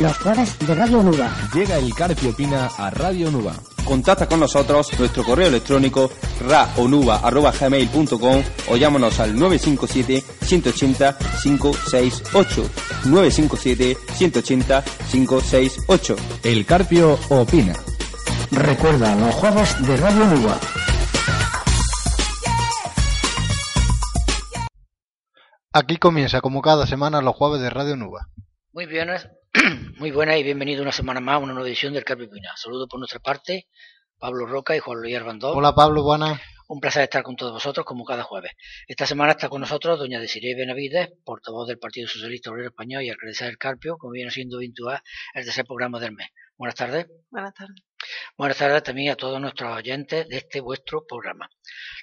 Los 0.00 0.16
jueves 0.16 0.58
de 0.66 0.74
Radio 0.74 1.02
Nuba. 1.02 1.30
Llega 1.52 1.76
el 1.76 1.94
Carpio 1.94 2.30
Opina 2.30 2.70
a 2.78 2.88
Radio 2.88 3.30
Nuba. 3.30 3.52
Contacta 3.84 4.26
con 4.26 4.40
nosotros 4.40 4.98
nuestro 4.98 5.22
correo 5.22 5.48
electrónico 5.48 6.10
raonuba.gmail.com 6.40 8.42
o 8.70 8.76
llámanos 8.76 9.20
al 9.20 9.38
957 9.38 10.24
180 10.46 11.18
568 11.42 12.70
957 13.10 13.98
180 14.14 14.82
568 15.10 16.16
El 16.44 16.64
Carpio 16.64 17.18
Opina. 17.28 17.74
Recuerda 18.52 19.14
los 19.16 19.34
jueves 19.34 19.86
de 19.86 19.96
Radio 19.98 20.24
Nuba. 20.24 20.58
Aquí 25.74 25.98
comienza 25.98 26.40
como 26.40 26.62
cada 26.62 26.86
semana 26.86 27.20
los 27.20 27.36
jueves 27.36 27.60
de 27.60 27.68
Radio 27.68 27.96
Nuba. 27.96 28.28
Muy 28.72 28.86
buenas, 28.86 29.28
muy 29.98 30.12
buenas 30.12 30.38
y 30.38 30.44
bienvenido 30.44 30.80
una 30.82 30.92
semana 30.92 31.18
más 31.18 31.34
a 31.34 31.38
una 31.38 31.52
nueva 31.52 31.68
edición 31.68 31.92
del 31.92 32.04
Carpio 32.04 32.26
Opina. 32.26 32.50
Saludos 32.56 32.86
por 32.88 33.00
nuestra 33.00 33.18
parte, 33.18 33.66
Pablo 34.16 34.46
Roca 34.46 34.76
y 34.76 34.78
Juan 34.78 35.00
Luis 35.00 35.16
Arbandó. 35.16 35.52
Hola 35.52 35.74
Pablo, 35.74 36.04
buenas. 36.04 36.40
Un 36.68 36.78
placer 36.78 37.02
estar 37.02 37.24
con 37.24 37.34
todos 37.34 37.52
vosotros 37.52 37.84
como 37.84 38.04
cada 38.04 38.22
jueves. 38.22 38.52
Esta 38.86 39.06
semana 39.06 39.32
está 39.32 39.48
con 39.48 39.60
nosotros 39.60 39.98
doña 39.98 40.20
Desiree 40.20 40.54
Benavides, 40.54 41.10
portavoz 41.24 41.66
del 41.66 41.80
Partido 41.80 42.06
Socialista 42.06 42.50
Obrero 42.50 42.68
Español 42.68 43.02
y 43.02 43.10
alcaldesa 43.10 43.46
del 43.46 43.58
Carpio, 43.58 43.98
como 43.98 44.12
viene 44.12 44.30
siendo 44.30 44.58
habitual 44.58 45.00
el 45.34 45.44
tercer 45.44 45.64
programa 45.64 45.98
del 45.98 46.12
mes. 46.12 46.28
Buenas 46.56 46.76
tardes. 46.76 47.06
Buenas 47.30 47.52
tardes. 47.54 47.89
Buenas 48.36 48.56
tardes 48.56 48.82
también 48.82 49.12
a 49.12 49.16
todos 49.16 49.40
nuestros 49.40 49.76
oyentes 49.76 50.28
de 50.28 50.38
este 50.38 50.60
vuestro 50.60 51.06
programa. 51.06 51.48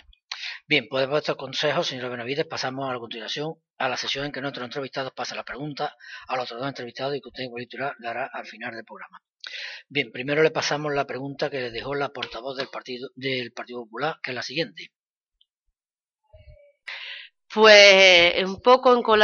Bien, 0.69 0.85
pues 0.87 1.01
después 1.01 1.23
de 1.23 1.31
estos 1.31 1.35
consejos, 1.35 1.87
señora 1.87 2.09
Benavides, 2.09 2.45
pasamos 2.45 2.87
a 2.87 2.93
la 2.93 2.99
continuación 2.99 3.55
a 3.79 3.89
la 3.89 3.97
sesión 3.97 4.25
en 4.25 4.31
que 4.31 4.39
nuestros 4.39 4.65
entrevistados 4.65 5.11
pasan 5.15 5.37
la 5.37 5.43
pregunta 5.43 5.95
a 6.27 6.35
los 6.35 6.45
otros 6.45 6.59
dos 6.59 6.69
entrevistados 6.69 7.15
y 7.15 7.21
que 7.21 7.27
usted, 7.27 7.43
igual 7.45 7.67
dará 7.97 8.29
al 8.31 8.45
final 8.45 8.75
del 8.75 8.85
programa. 8.85 9.19
Bien, 9.87 10.11
primero 10.11 10.43
le 10.43 10.51
pasamos 10.51 10.93
la 10.93 11.07
pregunta 11.07 11.49
que 11.49 11.59
le 11.59 11.71
dejó 11.71 11.95
la 11.95 12.09
portavoz 12.09 12.55
del 12.55 12.67
Partido, 12.67 13.09
del 13.15 13.51
partido 13.51 13.79
Popular, 13.85 14.17
que 14.21 14.29
es 14.29 14.35
la 14.35 14.43
siguiente. 14.43 14.91
Pues 17.51 18.35
un 18.45 18.61
poco 18.61 18.93
en, 18.93 19.01
con, 19.01 19.19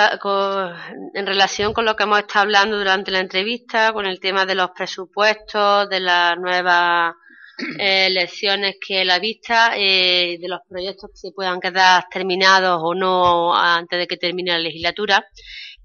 en, 1.13 1.27
relación 1.27 1.73
con 1.73 1.85
lo 1.85 1.95
que 1.95 2.03
hemos 2.05 2.21
estado 2.21 2.45
hablando 2.45 2.79
durante 2.79 3.11
la 3.11 3.19
entrevista, 3.19 3.93
con 3.93 4.07
el 4.07 4.19
tema 4.19 4.47
de 4.47 4.55
los 4.55 4.71
presupuestos, 4.71 5.89
de 5.89 5.99
las 5.99 6.39
nuevas 6.39 7.13
eh, 7.79 8.07
elecciones 8.07 8.75
que 8.85 9.05
la 9.05 9.19
vista, 9.19 9.73
eh, 9.77 10.37
de 10.39 10.47
los 10.47 10.59
proyectos 10.67 11.11
que 11.11 11.17
se 11.17 11.31
puedan 11.31 11.59
quedar 11.59 12.05
terminados 12.11 12.79
o 12.81 12.93
no 12.93 13.55
antes 13.55 13.99
de 13.99 14.07
que 14.07 14.17
termine 14.17 14.51
la 14.51 14.59
legislatura, 14.59 15.25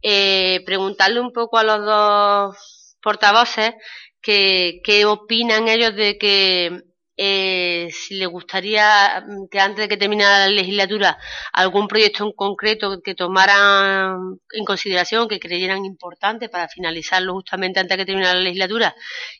eh, 0.02 0.62
preguntarle 0.64 1.20
un 1.20 1.32
poco 1.32 1.58
a 1.58 1.64
los 1.64 1.84
dos 1.84 2.96
portavoces 3.02 3.72
que, 4.20 4.80
qué 4.84 5.04
opinan 5.06 5.68
ellos 5.68 5.94
de 5.94 6.18
que 6.18 6.82
eh, 7.22 7.88
si 7.92 8.14
les 8.14 8.28
gustaría 8.28 9.22
mm, 9.26 9.48
que 9.50 9.60
antes 9.60 9.80
de 9.82 9.88
que 9.88 9.98
terminara 9.98 10.46
la 10.46 10.48
legislatura 10.48 11.18
algún 11.52 11.86
proyecto 11.86 12.24
en 12.24 12.32
concreto 12.32 13.02
que 13.04 13.14
tomaran 13.14 14.38
en 14.50 14.64
consideración, 14.64 15.28
que 15.28 15.38
creyeran 15.38 15.84
importante 15.84 16.48
para 16.48 16.66
finalizarlo 16.68 17.34
justamente 17.34 17.78
antes 17.78 17.98
de 17.98 18.02
que 18.02 18.06
terminara 18.06 18.38
la 18.38 18.44
legislatura 18.44 18.94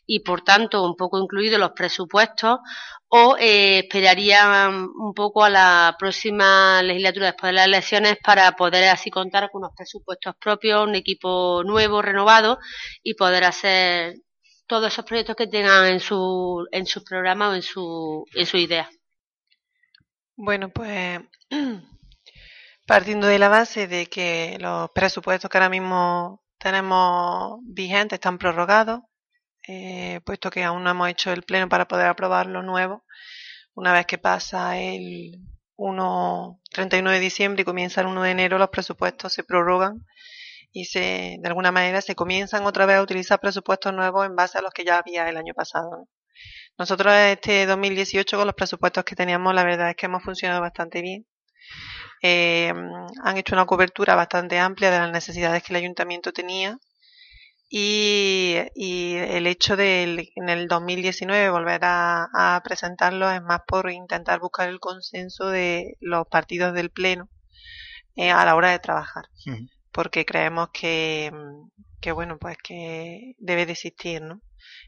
y 0.05 0.19
por 0.19 0.43
tanto 0.43 0.83
un 0.83 0.95
poco 0.95 1.17
incluidos 1.17 1.59
los 1.59 1.71
presupuestos 1.71 2.59
o 3.07 3.35
eh, 3.39 3.79
esperarían 3.79 4.87
un 4.95 5.13
poco 5.15 5.43
a 5.43 5.49
la 5.49 5.95
próxima 5.97 6.83
legislatura 6.83 7.27
después 7.27 7.49
de 7.49 7.55
las 7.55 7.65
elecciones 7.65 8.17
para 8.23 8.51
poder 8.51 8.89
así 8.89 9.09
contar 9.09 9.49
con 9.49 9.63
unos 9.63 9.73
presupuestos 9.75 10.35
propios, 10.39 10.87
un 10.87 10.93
equipo 10.93 11.63
nuevo, 11.63 12.03
renovado 12.03 12.59
y 13.01 13.15
poder 13.15 13.43
hacer 13.45 14.17
todos 14.71 14.93
esos 14.93 15.03
proyectos 15.03 15.35
que 15.35 15.47
tengan 15.47 15.85
en 15.85 15.99
su, 15.99 16.65
en 16.71 16.85
su 16.85 17.03
programa 17.03 17.49
o 17.49 17.55
en 17.55 17.61
su, 17.61 18.25
en 18.33 18.45
su 18.45 18.55
idea. 18.55 18.89
Bueno, 20.37 20.69
pues 20.69 21.19
partiendo 22.87 23.27
de 23.27 23.37
la 23.37 23.49
base 23.49 23.87
de 23.87 24.05
que 24.05 24.57
los 24.61 24.89
presupuestos 24.91 25.51
que 25.51 25.57
ahora 25.57 25.67
mismo 25.67 26.41
tenemos 26.57 27.59
vigentes 27.63 28.15
están 28.15 28.37
prorrogados, 28.37 29.01
eh, 29.67 30.21
puesto 30.23 30.49
que 30.49 30.63
aún 30.63 30.85
no 30.85 30.91
hemos 30.91 31.09
hecho 31.09 31.33
el 31.33 31.43
pleno 31.43 31.67
para 31.67 31.89
poder 31.89 32.07
aprobar 32.07 32.45
lo 32.45 32.63
nuevo, 32.63 33.03
una 33.73 33.91
vez 33.91 34.05
que 34.05 34.19
pasa 34.19 34.77
el 34.77 35.37
1, 35.75 36.61
31 36.71 37.11
de 37.11 37.19
diciembre 37.19 37.63
y 37.63 37.65
comienza 37.65 37.99
el 37.99 38.07
1 38.07 38.23
de 38.23 38.31
enero, 38.31 38.57
los 38.57 38.69
presupuestos 38.69 39.33
se 39.33 39.43
prorrogan 39.43 40.05
y 40.71 40.85
se, 40.85 41.37
de 41.39 41.47
alguna 41.47 41.71
manera 41.71 42.01
se 42.01 42.15
comienzan 42.15 42.65
otra 42.65 42.85
vez 42.85 42.97
a 42.97 43.01
utilizar 43.01 43.39
presupuestos 43.39 43.93
nuevos 43.93 44.25
en 44.25 44.35
base 44.35 44.57
a 44.57 44.61
los 44.61 44.71
que 44.73 44.85
ya 44.85 44.97
había 44.97 45.27
el 45.29 45.37
año 45.37 45.53
pasado. 45.53 46.07
Nosotros 46.77 47.13
este 47.13 47.65
2018 47.65 48.37
con 48.37 48.47
los 48.47 48.55
presupuestos 48.55 49.03
que 49.03 49.15
teníamos 49.15 49.53
la 49.53 49.63
verdad 49.63 49.89
es 49.91 49.95
que 49.95 50.05
hemos 50.07 50.23
funcionado 50.23 50.61
bastante 50.61 51.01
bien. 51.01 51.27
Eh, 52.23 52.73
han 53.23 53.37
hecho 53.37 53.55
una 53.55 53.65
cobertura 53.65 54.15
bastante 54.15 54.59
amplia 54.59 54.91
de 54.91 54.99
las 54.99 55.11
necesidades 55.11 55.63
que 55.63 55.73
el 55.73 55.77
ayuntamiento 55.77 56.31
tenía 56.33 56.77
y, 57.69 58.55
el 58.75 59.47
hecho 59.47 59.77
de 59.77 60.31
en 60.35 60.49
el 60.49 60.67
2019 60.67 61.49
volver 61.51 61.81
a, 61.85 62.27
a 62.33 62.61
presentarlo 62.63 63.31
es 63.31 63.41
más 63.41 63.61
por 63.67 63.89
intentar 63.91 64.39
buscar 64.39 64.69
el 64.69 64.79
consenso 64.79 65.49
de 65.49 65.95
los 66.01 66.27
partidos 66.27 66.73
del 66.73 66.91
pleno 66.91 67.29
eh, 68.15 68.31
a 68.31 68.43
la 68.45 68.55
hora 68.55 68.71
de 68.71 68.79
trabajar 68.79 69.25
porque 69.91 70.25
creemos 70.25 70.69
que, 70.73 71.31
que, 71.99 72.11
bueno, 72.11 72.37
pues 72.39 72.57
que 72.57 73.35
debe 73.37 73.65
de 73.65 73.73
existir, 73.73 74.21
¿no? 74.21 74.41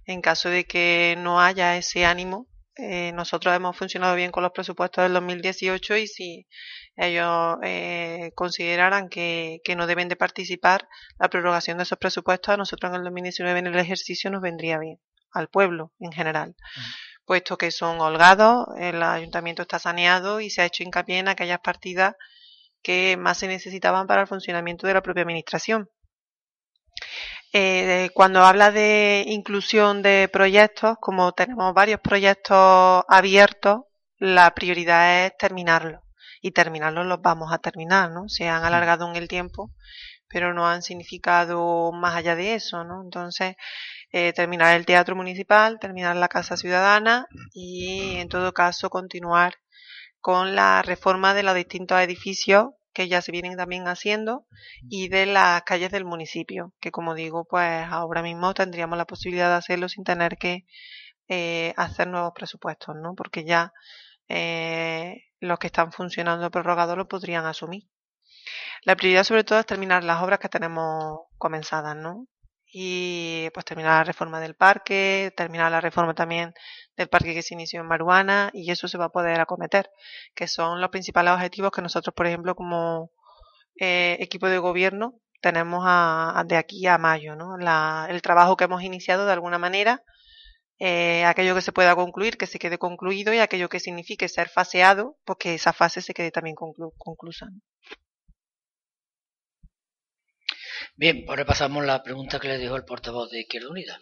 En 0.06 0.22
caso 0.22 0.50
de 0.50 0.66
que 0.66 1.16
no 1.18 1.42
haya 1.42 1.78
ese 1.78 2.06
ánimo, 2.06 2.48
eh, 2.76 3.12
nosotros 3.14 3.56
hemos 3.56 3.78
funcionado 3.78 4.16
bien 4.16 4.32
con 4.32 4.42
los 4.42 4.52
presupuestos 4.52 5.04
del 5.04 5.14
2018 5.14 5.98
y 5.98 6.08
si 6.08 6.48
ellos 6.96 7.58
eh, 7.62 8.32
consideraran 8.34 9.10
que, 9.10 9.62
que, 9.64 9.76
no 9.76 9.86
deben 9.86 10.10
de 10.10 10.16
participar, 10.16 10.88
la 11.20 11.30
prorrogación 11.30 11.78
de 11.78 11.84
esos 11.84 12.00
presupuestos 12.00 12.54
a 12.54 12.58
nosotros 12.58 12.90
en 12.90 12.98
el 12.98 13.04
2019 13.04 13.60
en 13.60 13.68
el 13.68 13.80
ejercicio 13.80 14.32
nos 14.32 14.42
vendría 14.42 14.80
bien, 14.80 15.00
al 15.32 15.50
pueblo 15.50 15.92
en 16.00 16.12
general. 16.12 16.56
Puesto 17.26 17.58
que 17.58 17.72
son 17.72 18.02
holgados, 18.02 18.66
el 18.80 19.02
ayuntamiento 19.04 19.62
está 19.62 19.78
saneado 19.80 20.42
y 20.42 20.50
se 20.50 20.62
ha 20.62 20.66
hecho 20.66 20.84
hincapié 20.84 21.20
en 21.20 21.28
aquellas 21.28 21.60
partidas 21.60 22.16
que 22.84 23.18
más 23.18 23.38
se 23.40 23.48
necesitaban 23.48 24.08
para 24.08 24.22
el 24.22 24.28
funcionamiento 24.28 24.86
de 24.88 24.94
la 24.94 25.02
propia 25.02 25.24
administración. 25.24 25.90
Eh, 27.54 28.10
cuando 28.14 28.44
habla 28.44 28.72
de 28.72 29.24
inclusión 29.28 30.02
de 30.02 30.30
proyectos, 30.32 30.98
como 31.00 31.34
tenemos 31.34 31.74
varios 31.74 32.00
proyectos 32.02 33.04
abiertos, 33.08 33.82
la 34.18 34.54
prioridad 34.56 35.26
es 35.26 35.38
terminarlos. 35.38 36.02
Y 36.42 36.52
terminarlos 36.52 37.06
los 37.06 37.22
vamos 37.22 37.54
a 37.54 37.60
terminar, 37.60 38.12
¿no? 38.12 38.28
Se 38.28 38.50
han 38.50 38.64
alargado 38.66 39.10
en 39.10 39.16
el 39.16 39.28
tiempo, 39.28 39.72
pero 40.28 40.54
no 40.54 40.68
han 40.68 40.82
significado 40.82 41.92
más 41.94 42.16
allá 42.16 42.36
de 42.36 42.56
eso, 42.56 42.84
¿no? 42.84 43.02
Entonces, 43.04 43.56
eh, 44.12 44.34
terminar 44.34 44.76
el 44.76 44.86
teatro 44.86 45.16
municipal, 45.16 45.80
terminar 45.80 46.16
la 46.16 46.28
casa 46.28 46.58
ciudadana 46.58 47.28
y, 47.54 48.18
en 48.18 48.30
todo 48.30 48.54
caso, 48.54 48.90
continuar 48.90 49.56
con 50.24 50.56
la 50.56 50.82
reforma 50.84 51.34
de 51.34 51.44
los 51.44 51.54
distintos 51.54 52.00
edificios 52.00 52.68
que 52.94 53.10
ya 53.10 53.22
se 53.22 53.34
vienen 53.34 53.58
también 53.58 53.90
haciendo 53.90 54.46
y 54.90 55.10
de 55.10 55.26
las 55.26 55.64
calles 55.64 55.92
del 55.92 56.06
municipio, 56.06 56.72
que 56.80 56.92
como 56.92 57.14
digo, 57.14 57.44
pues 57.44 57.86
ahora 57.90 58.22
mismo 58.22 58.54
tendríamos 58.54 58.98
la 58.98 59.04
posibilidad 59.04 59.50
de 59.50 59.58
hacerlo 59.58 59.90
sin 59.90 60.06
tener 60.06 60.38
que 60.38 60.64
eh, 61.28 61.74
hacer 61.76 62.08
nuevos 62.08 62.32
presupuestos, 62.34 62.96
¿no? 62.96 63.16
Porque 63.16 63.44
ya 63.44 63.74
eh, 64.30 65.26
los 65.42 65.60
que 65.60 65.68
están 65.68 65.92
funcionando 65.92 66.50
prorrogados 66.50 66.98
lo 66.98 67.10
podrían 67.10 67.46
asumir. 67.46 67.84
La 68.84 68.96
prioridad 68.96 69.26
sobre 69.26 69.44
todo 69.44 69.60
es 69.60 69.66
terminar 69.66 70.06
las 70.06 70.24
obras 70.24 70.40
que 70.40 70.48
tenemos 70.48 71.20
comenzadas, 71.38 71.98
¿no? 71.98 72.28
Y 72.76 73.52
pues 73.54 73.66
terminar 73.66 74.00
la 74.00 74.04
reforma 74.04 74.40
del 74.40 74.56
parque, 74.56 75.32
terminar 75.38 75.72
la 75.72 75.80
reforma 75.80 76.16
también 76.16 76.54
del 76.98 77.08
parque 77.08 77.36
que 77.36 77.44
se 77.44 77.54
inició 77.54 77.82
en 77.82 77.88
Maruana 77.88 78.50
y 78.52 78.72
eso 78.72 78.88
se 78.88 78.98
va 78.98 79.06
a 79.06 79.10
poder 79.10 79.40
acometer, 79.40 79.92
que 80.34 80.48
son 80.48 80.82
los 80.82 80.90
principales 80.90 81.34
objetivos 81.34 81.72
que 81.72 81.84
nosotros, 81.84 82.16
por 82.16 82.26
ejemplo, 82.26 82.56
como 82.56 83.12
eh, 83.80 84.18
equipo 84.20 84.48
de 84.48 84.58
gobierno 84.58 85.20
tenemos 85.40 85.86
de 86.48 86.58
aquí 86.58 86.88
a 86.88 86.98
mayo, 86.98 87.36
¿no? 87.36 87.58
La, 87.58 88.08
el 88.10 88.22
trabajo 88.24 88.58
que 88.58 88.64
hemos 88.64 88.82
iniciado 88.82 89.28
de 89.28 89.34
alguna 89.34 89.60
manera, 89.60 90.02
eh, 90.80 91.26
aquello 91.26 91.54
que 91.54 91.62
se 91.62 91.74
pueda 91.74 91.96
concluir, 91.96 92.38
que 92.38 92.48
se 92.48 92.58
quede 92.58 92.80
concluido 92.80 93.34
y 93.34 93.40
aquello 93.40 93.70
que 93.70 93.80
signifique 93.80 94.28
ser 94.30 94.50
faseado, 94.50 95.18
pues 95.26 95.38
que 95.40 95.54
esa 95.54 95.74
fase 95.74 96.02
se 96.02 96.14
quede 96.14 96.32
también 96.32 96.56
conclu 96.56 96.92
conclusa. 96.98 97.48
Bien, 100.96 101.26
ahora 101.28 101.44
pasamos 101.44 101.84
la 101.84 102.04
pregunta 102.04 102.40
que 102.40 102.48
le 102.48 102.60
dijo 102.60 102.76
el 102.76 102.86
portavoz 102.86 103.32
de 103.32 103.42
Izquierda 103.42 103.70
Unida. 103.70 103.98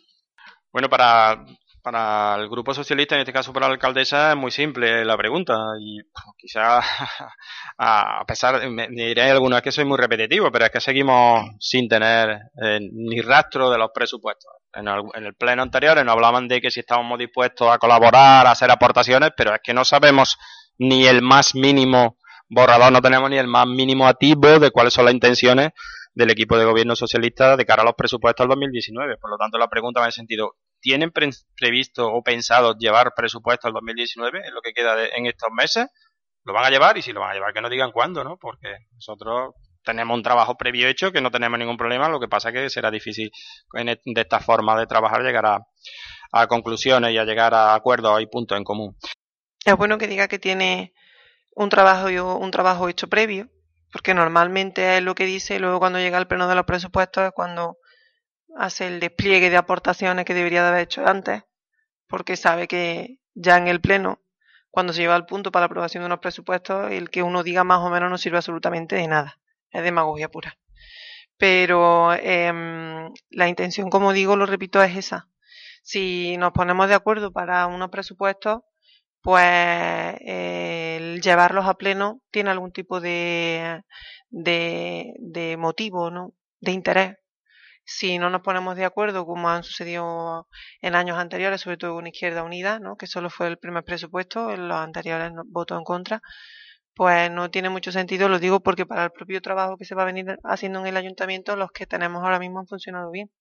Bueno, 0.73 0.89
para, 0.89 1.45
para 1.81 2.35
el 2.35 2.49
Grupo 2.49 2.73
Socialista, 2.73 3.15
en 3.15 3.21
este 3.21 3.31
caso 3.31 3.53
para 3.53 3.67
la 3.67 3.73
alcaldesa, 3.73 4.31
es 4.31 4.37
muy 4.37 4.51
simple 4.51 5.05
la 5.05 5.15
pregunta. 5.15 5.53
Y 5.79 5.99
quizá, 6.37 6.81
a 7.77 8.25
pesar, 8.27 8.69
me 8.69 8.89
diré 8.89 9.31
algunas 9.31 9.61
que 9.61 9.71
soy 9.71 9.85
muy 9.85 9.97
repetitivo, 9.97 10.51
pero 10.51 10.65
es 10.65 10.71
que 10.71 10.81
seguimos 10.81 11.45
sin 11.59 11.87
tener 11.87 12.41
eh, 12.61 12.79
ni 12.81 13.21
rastro 13.21 13.69
de 13.69 13.77
los 13.77 13.91
presupuestos. 13.93 14.51
En 14.73 14.89
el, 14.89 15.01
en 15.13 15.25
el 15.25 15.35
pleno 15.35 15.61
anterior 15.61 15.95
nos 16.03 16.13
hablaban 16.13 16.49
de 16.49 16.59
que 16.59 16.71
si 16.71 16.81
estábamos 16.81 17.17
dispuestos 17.19 17.69
a 17.69 17.77
colaborar, 17.77 18.47
a 18.47 18.51
hacer 18.51 18.69
aportaciones, 18.69 19.31
pero 19.35 19.55
es 19.55 19.61
que 19.63 19.73
no 19.73 19.85
sabemos 19.85 20.37
ni 20.77 21.07
el 21.07 21.21
más 21.21 21.55
mínimo 21.55 22.17
borrador, 22.49 22.91
no 22.91 23.01
tenemos 23.01 23.29
ni 23.29 23.37
el 23.37 23.47
más 23.47 23.65
mínimo 23.65 24.07
activo 24.07 24.59
de 24.59 24.71
cuáles 24.71 24.93
son 24.93 25.05
las 25.05 25.13
intenciones 25.13 25.71
del 26.13 26.29
equipo 26.29 26.57
de 26.57 26.65
gobierno 26.65 26.95
socialista 26.95 27.55
de 27.55 27.65
cara 27.65 27.83
a 27.83 27.85
los 27.85 27.95
presupuestos 27.95 28.43
del 28.43 28.49
2019. 28.49 29.17
Por 29.17 29.31
lo 29.31 29.37
tanto, 29.37 29.57
la 29.57 29.69
pregunta 29.69 29.99
va 29.99 30.07
en 30.07 30.09
el 30.09 30.13
sentido, 30.13 30.55
¿tienen 30.79 31.11
previsto 31.11 32.07
o 32.07 32.21
pensado 32.23 32.77
llevar 32.77 33.13
presupuestos 33.15 33.67
al 33.67 33.73
2019 33.73 34.47
en 34.47 34.53
lo 34.53 34.61
que 34.61 34.73
queda 34.73 35.05
en 35.05 35.25
estos 35.25 35.49
meses? 35.51 35.87
¿Lo 36.43 36.53
van 36.53 36.65
a 36.65 36.69
llevar? 36.69 36.97
Y 36.97 37.01
si 37.01 37.13
lo 37.13 37.21
van 37.21 37.31
a 37.31 37.33
llevar, 37.33 37.53
que 37.53 37.61
no 37.61 37.69
digan 37.69 37.91
cuándo, 37.91 38.23
¿no? 38.23 38.37
Porque 38.37 38.69
nosotros 38.93 39.53
tenemos 39.83 40.15
un 40.15 40.23
trabajo 40.23 40.55
previo 40.55 40.87
hecho 40.87 41.11
que 41.11 41.21
no 41.21 41.31
tenemos 41.31 41.57
ningún 41.57 41.77
problema, 41.77 42.09
lo 42.09 42.19
que 42.19 42.27
pasa 42.27 42.49
es 42.49 42.55
que 42.55 42.69
será 42.69 42.91
difícil 42.91 43.31
e, 43.73 43.83
de 43.83 44.21
esta 44.21 44.39
forma 44.39 44.77
de 44.79 44.85
trabajar 44.85 45.21
llegar 45.21 45.45
a, 45.45 45.59
a 46.31 46.47
conclusiones 46.47 47.11
y 47.11 47.17
a 47.17 47.25
llegar 47.25 47.53
a 47.53 47.73
acuerdos 47.73 48.21
y 48.21 48.27
puntos 48.27 48.57
en 48.57 48.63
común. 48.63 48.95
Es 49.65 49.75
bueno 49.75 49.97
que 49.97 50.07
diga 50.07 50.27
que 50.27 50.39
tiene 50.39 50.93
un 51.55 51.69
trabajo, 51.69 52.07
un 52.37 52.51
trabajo 52.51 52.89
hecho 52.89 53.07
previo, 53.07 53.49
porque 53.91 54.13
normalmente 54.13 54.97
es 54.97 55.03
lo 55.03 55.15
que 55.15 55.25
dice, 55.25 55.55
y 55.55 55.59
luego 55.59 55.79
cuando 55.79 55.99
llega 55.99 56.17
el 56.17 56.27
pleno 56.27 56.47
de 56.47 56.55
los 56.55 56.65
presupuestos 56.65 57.25
es 57.25 57.31
cuando 57.31 57.77
hace 58.55 58.87
el 58.87 58.99
despliegue 58.99 59.49
de 59.49 59.57
aportaciones 59.57 60.25
que 60.25 60.33
debería 60.33 60.63
de 60.63 60.69
haber 60.69 60.81
hecho 60.81 61.05
antes, 61.05 61.43
porque 62.07 62.35
sabe 62.35 62.67
que 62.67 63.19
ya 63.33 63.57
en 63.57 63.67
el 63.67 63.81
pleno, 63.81 64.21
cuando 64.69 64.93
se 64.93 65.01
lleva 65.01 65.15
al 65.15 65.25
punto 65.25 65.51
para 65.51 65.63
la 65.63 65.65
aprobación 65.65 66.01
de 66.03 66.07
unos 66.07 66.19
presupuestos, 66.19 66.91
el 66.91 67.09
que 67.09 67.23
uno 67.23 67.43
diga 67.43 67.63
más 67.63 67.79
o 67.79 67.89
menos 67.89 68.09
no 68.09 68.17
sirve 68.17 68.37
absolutamente 68.37 68.95
de 68.95 69.07
nada, 69.07 69.39
es 69.71 69.83
demagogia 69.83 70.29
pura. 70.29 70.57
Pero 71.37 72.13
eh, 72.13 73.09
la 73.29 73.47
intención, 73.47 73.89
como 73.89 74.13
digo, 74.13 74.35
lo 74.35 74.45
repito, 74.45 74.81
es 74.83 74.95
esa. 74.95 75.27
Si 75.81 76.37
nos 76.37 76.51
ponemos 76.51 76.87
de 76.87 76.93
acuerdo 76.93 77.31
para 77.33 77.65
unos 77.65 77.89
presupuestos, 77.89 78.61
pues 79.21 79.43
eh, 79.45 80.97
el 80.99 81.21
llevarlos 81.21 81.65
a 81.65 81.75
pleno 81.75 82.21
tiene 82.31 82.49
algún 82.51 82.71
tipo 82.71 82.99
de, 83.01 83.83
de, 84.29 85.13
de 85.19 85.57
motivo, 85.57 86.11
¿no? 86.11 86.33
De 86.59 86.71
interés. 86.71 87.17
Si 87.83 88.19
no 88.19 88.29
nos 88.29 88.41
ponemos 88.41 88.75
de 88.75 88.85
acuerdo, 88.85 89.25
como 89.25 89.49
han 89.49 89.63
sucedido 89.63 90.47
en 90.81 90.95
años 90.95 91.17
anteriores, 91.17 91.61
sobre 91.61 91.77
todo 91.77 91.95
con 91.95 92.07
Izquierda 92.07 92.43
Unida, 92.43 92.79
¿no? 92.79 92.95
que 92.97 93.07
solo 93.07 93.29
fue 93.29 93.47
el 93.47 93.57
primer 93.57 93.83
presupuesto, 93.83 94.51
en 94.51 94.67
los 94.67 94.77
anteriores 94.77 95.31
votó 95.47 95.77
en 95.77 95.83
contra, 95.83 96.21
pues 96.95 97.31
no 97.31 97.51
tiene 97.51 97.69
mucho 97.69 97.91
sentido, 97.91 98.29
lo 98.29 98.39
digo 98.39 98.61
porque 98.61 98.85
para 98.85 99.05
el 99.05 99.11
propio 99.11 99.41
trabajo 99.41 99.77
que 99.77 99.85
se 99.85 99.95
va 99.95 100.03
a 100.03 100.05
venir 100.05 100.37
haciendo 100.43 100.79
en 100.79 100.87
el 100.87 100.97
ayuntamiento, 100.97 101.55
los 101.55 101.71
que 101.71 101.87
tenemos 101.87 102.23
ahora 102.23 102.39
mismo 102.39 102.59
han 102.59 102.67
funcionado 102.67 103.11
bien 103.11 103.31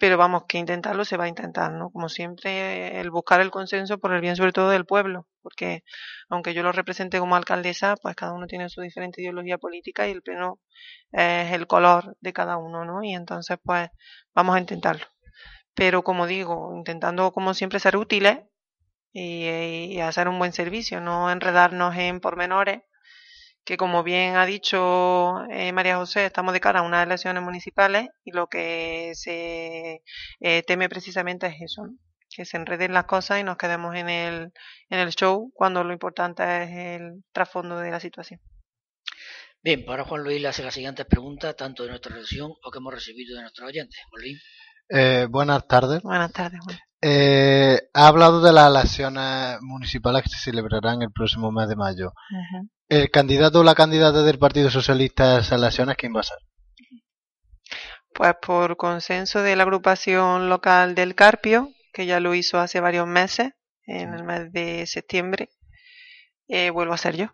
pero 0.00 0.16
vamos, 0.16 0.44
que 0.48 0.56
intentarlo 0.56 1.04
se 1.04 1.18
va 1.18 1.24
a 1.24 1.28
intentar, 1.28 1.72
¿no? 1.72 1.90
Como 1.90 2.08
siempre, 2.08 3.00
el 3.00 3.10
buscar 3.10 3.42
el 3.42 3.50
consenso 3.50 3.98
por 3.98 4.14
el 4.14 4.22
bien 4.22 4.34
sobre 4.34 4.52
todo 4.52 4.70
del 4.70 4.86
pueblo, 4.86 5.26
porque 5.42 5.84
aunque 6.30 6.54
yo 6.54 6.62
lo 6.62 6.72
represente 6.72 7.18
como 7.18 7.36
alcaldesa, 7.36 7.96
pues 8.02 8.16
cada 8.16 8.32
uno 8.32 8.46
tiene 8.46 8.70
su 8.70 8.80
diferente 8.80 9.20
ideología 9.20 9.58
política 9.58 10.08
y 10.08 10.12
el 10.12 10.22
pleno 10.22 10.58
es 11.12 11.52
el 11.52 11.66
color 11.66 12.16
de 12.20 12.32
cada 12.32 12.56
uno, 12.56 12.86
¿no? 12.86 13.02
Y 13.04 13.12
entonces, 13.14 13.58
pues, 13.62 13.90
vamos 14.34 14.56
a 14.56 14.60
intentarlo. 14.60 15.04
Pero 15.74 16.02
como 16.02 16.26
digo, 16.26 16.72
intentando 16.76 17.32
como 17.32 17.52
siempre 17.54 17.78
ser 17.78 17.96
útiles 17.98 18.38
y, 19.12 19.46
y 19.48 20.00
hacer 20.00 20.28
un 20.28 20.38
buen 20.38 20.52
servicio, 20.54 21.00
no 21.02 21.30
enredarnos 21.30 21.94
en 21.96 22.20
pormenores 22.20 22.82
que 23.70 23.76
como 23.76 24.02
bien 24.02 24.34
ha 24.34 24.46
dicho 24.46 25.44
eh, 25.48 25.70
María 25.70 25.96
José, 25.96 26.26
estamos 26.26 26.52
de 26.52 26.58
cara 26.58 26.80
a 26.80 26.82
unas 26.82 27.06
elecciones 27.06 27.40
municipales 27.40 28.08
y 28.24 28.32
lo 28.32 28.48
que 28.48 29.12
se 29.14 30.02
eh, 30.40 30.62
teme 30.64 30.88
precisamente 30.88 31.46
es 31.46 31.62
eso, 31.62 31.84
que 32.28 32.44
se 32.44 32.56
enreden 32.56 32.92
las 32.92 33.04
cosas 33.04 33.38
y 33.38 33.44
nos 33.44 33.56
quedemos 33.58 33.94
en 33.94 34.08
el, 34.08 34.52
en 34.88 34.98
el 34.98 35.10
show 35.10 35.52
cuando 35.54 35.84
lo 35.84 35.92
importante 35.92 36.42
es 36.64 37.00
el 37.00 37.22
trasfondo 37.30 37.78
de 37.78 37.92
la 37.92 38.00
situación. 38.00 38.40
Bien, 39.62 39.84
para 39.84 40.04
Juan 40.04 40.24
Luis 40.24 40.42
le 40.42 40.48
hace 40.48 40.64
las 40.64 40.74
siguientes 40.74 41.06
preguntas, 41.06 41.54
tanto 41.54 41.84
de 41.84 41.90
nuestra 41.90 42.12
región 42.12 42.50
o 42.64 42.72
que 42.72 42.78
hemos 42.78 42.92
recibido 42.92 43.36
de 43.36 43.42
nuestros 43.42 43.68
oyentes. 43.68 44.00
Juan 44.10 44.20
Luis. 44.20 44.42
Eh, 44.88 45.28
buenas 45.30 45.68
tardes. 45.68 46.02
Buenas 46.02 46.32
tardes, 46.32 46.58
Juan. 46.64 46.76
Eh, 47.02 47.80
ha 47.94 48.08
hablado 48.08 48.42
de 48.42 48.52
las 48.52 48.70
elecciones 48.70 49.58
municipales 49.62 50.22
que 50.22 50.28
se 50.28 50.38
celebrarán 50.38 51.00
el 51.02 51.10
próximo 51.12 51.50
mes 51.50 51.68
de 51.68 51.76
mayo. 51.76 52.12
¿El 52.88 53.10
candidato 53.10 53.60
o 53.60 53.64
la 53.64 53.74
candidata 53.74 54.22
del 54.22 54.38
Partido 54.38 54.70
Socialista 54.70 55.36
a 55.36 55.40
esas 55.40 55.58
elecciones 55.58 55.96
quién 55.96 56.14
va 56.14 56.20
a 56.20 56.24
ser? 56.24 56.38
Pues 58.12 58.34
por 58.42 58.76
consenso 58.76 59.42
de 59.42 59.56
la 59.56 59.62
agrupación 59.62 60.50
local 60.50 60.94
del 60.94 61.14
Carpio, 61.14 61.70
que 61.92 62.04
ya 62.04 62.20
lo 62.20 62.34
hizo 62.34 62.58
hace 62.58 62.80
varios 62.80 63.06
meses, 63.06 63.52
en 63.86 64.12
el 64.12 64.24
mes 64.24 64.52
de 64.52 64.86
septiembre, 64.86 65.48
eh, 66.48 66.70
vuelvo 66.70 66.92
a 66.92 66.98
ser 66.98 67.16
yo. 67.16 67.26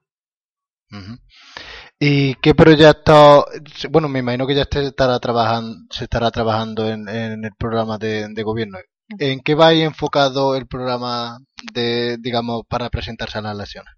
¿Y 1.98 2.34
qué 2.36 2.54
proyectos? 2.54 3.46
Bueno, 3.90 4.08
me 4.08 4.20
imagino 4.20 4.46
que 4.46 4.54
ya 4.54 4.66
se 4.70 4.86
estará 4.86 5.18
trabajando, 5.18 5.76
se 5.90 6.04
estará 6.04 6.30
trabajando 6.30 6.88
en, 6.88 7.08
en 7.08 7.44
el 7.44 7.52
programa 7.58 7.98
de, 7.98 8.28
de 8.28 8.42
gobierno. 8.42 8.78
¿En 9.18 9.40
qué 9.40 9.54
va 9.54 9.68
ahí 9.68 9.82
enfocado 9.82 10.56
el 10.56 10.66
programa 10.66 11.38
de, 11.72 12.16
digamos, 12.18 12.62
para 12.68 12.90
presentarse 12.90 13.38
a 13.38 13.42
las 13.42 13.54
elecciones? 13.54 13.94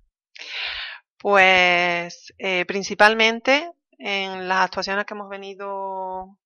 Pues 1.19 2.33
eh, 2.39 2.65
principalmente 2.67 3.71
en 3.99 4.49
las 4.49 4.59
actuaciones 4.65 5.05
que 5.05 5.15
hemos 5.15 5.29
venido 5.29 6.39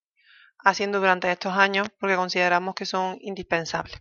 haciendo 0.58 1.00
durante 1.00 1.30
estos 1.30 1.52
años, 1.56 1.88
porque 1.98 2.16
consideramos 2.16 2.74
que 2.74 2.86
son 2.86 3.18
indispensables. 3.20 4.00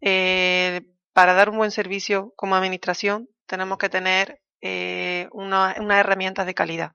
Eh, 0.00 0.82
para 1.12 1.32
dar 1.34 1.48
un 1.50 1.56
buen 1.56 1.70
servicio 1.70 2.32
como 2.36 2.54
administración 2.56 3.28
tenemos 3.46 3.78
que 3.78 3.88
tener 3.88 4.40
eh, 4.60 5.28
una- 5.32 5.76
unas 5.78 5.98
herramientas 6.00 6.44
de 6.46 6.54
calidad. 6.54 6.92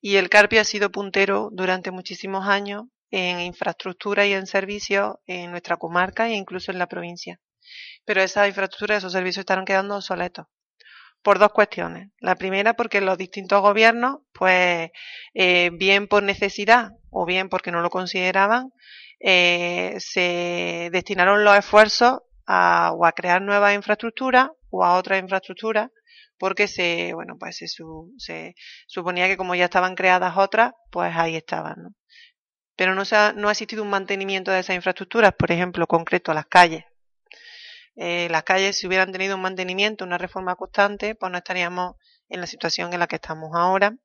Y 0.00 0.16
el 0.16 0.28
Carpio 0.28 0.60
ha 0.60 0.64
sido 0.64 0.90
puntero 0.90 1.48
durante 1.52 1.90
muchísimos 1.92 2.46
años 2.46 2.84
en 3.18 3.40
infraestructura 3.40 4.26
y 4.26 4.32
en 4.34 4.46
servicios 4.46 5.16
en 5.26 5.50
nuestra 5.52 5.76
comarca 5.76 6.28
e 6.28 6.34
incluso 6.42 6.70
en 6.72 6.78
la 6.78 6.86
provincia. 6.88 7.40
Pero 8.06 8.22
esas 8.22 8.48
infraestructuras, 8.48 8.98
esos 8.98 9.12
servicios 9.12 9.42
están 9.42 9.64
quedando 9.64 9.96
obsoletos 9.96 10.46
por 11.22 11.38
dos 11.38 11.52
cuestiones. 11.52 12.10
La 12.20 12.36
primera, 12.36 12.74
porque 12.74 13.00
los 13.00 13.16
distintos 13.18 13.60
gobiernos, 13.62 14.18
pues, 14.32 14.90
eh, 15.34 15.70
bien 15.74 16.06
por 16.08 16.22
necesidad 16.22 16.90
o 17.10 17.24
bien 17.26 17.48
porque 17.48 17.70
no 17.72 17.80
lo 17.80 17.90
consideraban, 17.90 18.70
eh, 19.20 19.96
se 20.00 20.90
destinaron 20.92 21.44
los 21.44 21.56
esfuerzos 21.58 22.20
a, 22.46 22.92
o 22.94 23.06
a 23.06 23.12
crear 23.12 23.40
nuevas 23.42 23.74
infraestructuras 23.74 24.50
o 24.70 24.84
a 24.84 24.96
otras 24.98 25.20
infraestructuras 25.20 25.88
porque 26.38 26.68
se, 26.68 27.12
bueno, 27.14 27.36
pues 27.38 27.56
se, 27.58 27.68
su- 27.68 28.12
se 28.18 28.54
suponía 28.86 29.28
que 29.28 29.36
como 29.36 29.54
ya 29.54 29.64
estaban 29.66 29.94
creadas 29.94 30.36
otras, 30.36 30.72
pues 30.90 31.12
ahí 31.16 31.36
estaban, 31.36 31.74
¿no? 31.82 31.88
Pero 32.76 32.94
no, 32.94 33.04
se 33.04 33.16
ha, 33.16 33.32
no 33.32 33.48
ha 33.48 33.52
existido 33.52 33.82
un 33.82 33.90
mantenimiento 33.90 34.50
de 34.50 34.60
esas 34.60 34.76
infraestructuras, 34.76 35.32
por 35.34 35.52
ejemplo, 35.52 35.86
concreto 35.86 36.34
las 36.34 36.46
calles. 36.46 36.84
Eh, 37.96 38.28
las 38.30 38.42
calles, 38.42 38.76
si 38.76 38.86
hubieran 38.86 39.12
tenido 39.12 39.36
un 39.36 39.42
mantenimiento, 39.42 40.04
una 40.04 40.18
reforma 40.18 40.56
constante, 40.56 41.14
pues 41.14 41.30
no 41.30 41.38
estaríamos 41.38 41.96
en 42.28 42.40
la 42.40 42.46
situación 42.46 42.92
en 42.92 43.00
la 43.00 43.06
que 43.06 43.16
estamos 43.16 43.50
ahora. 43.54 43.96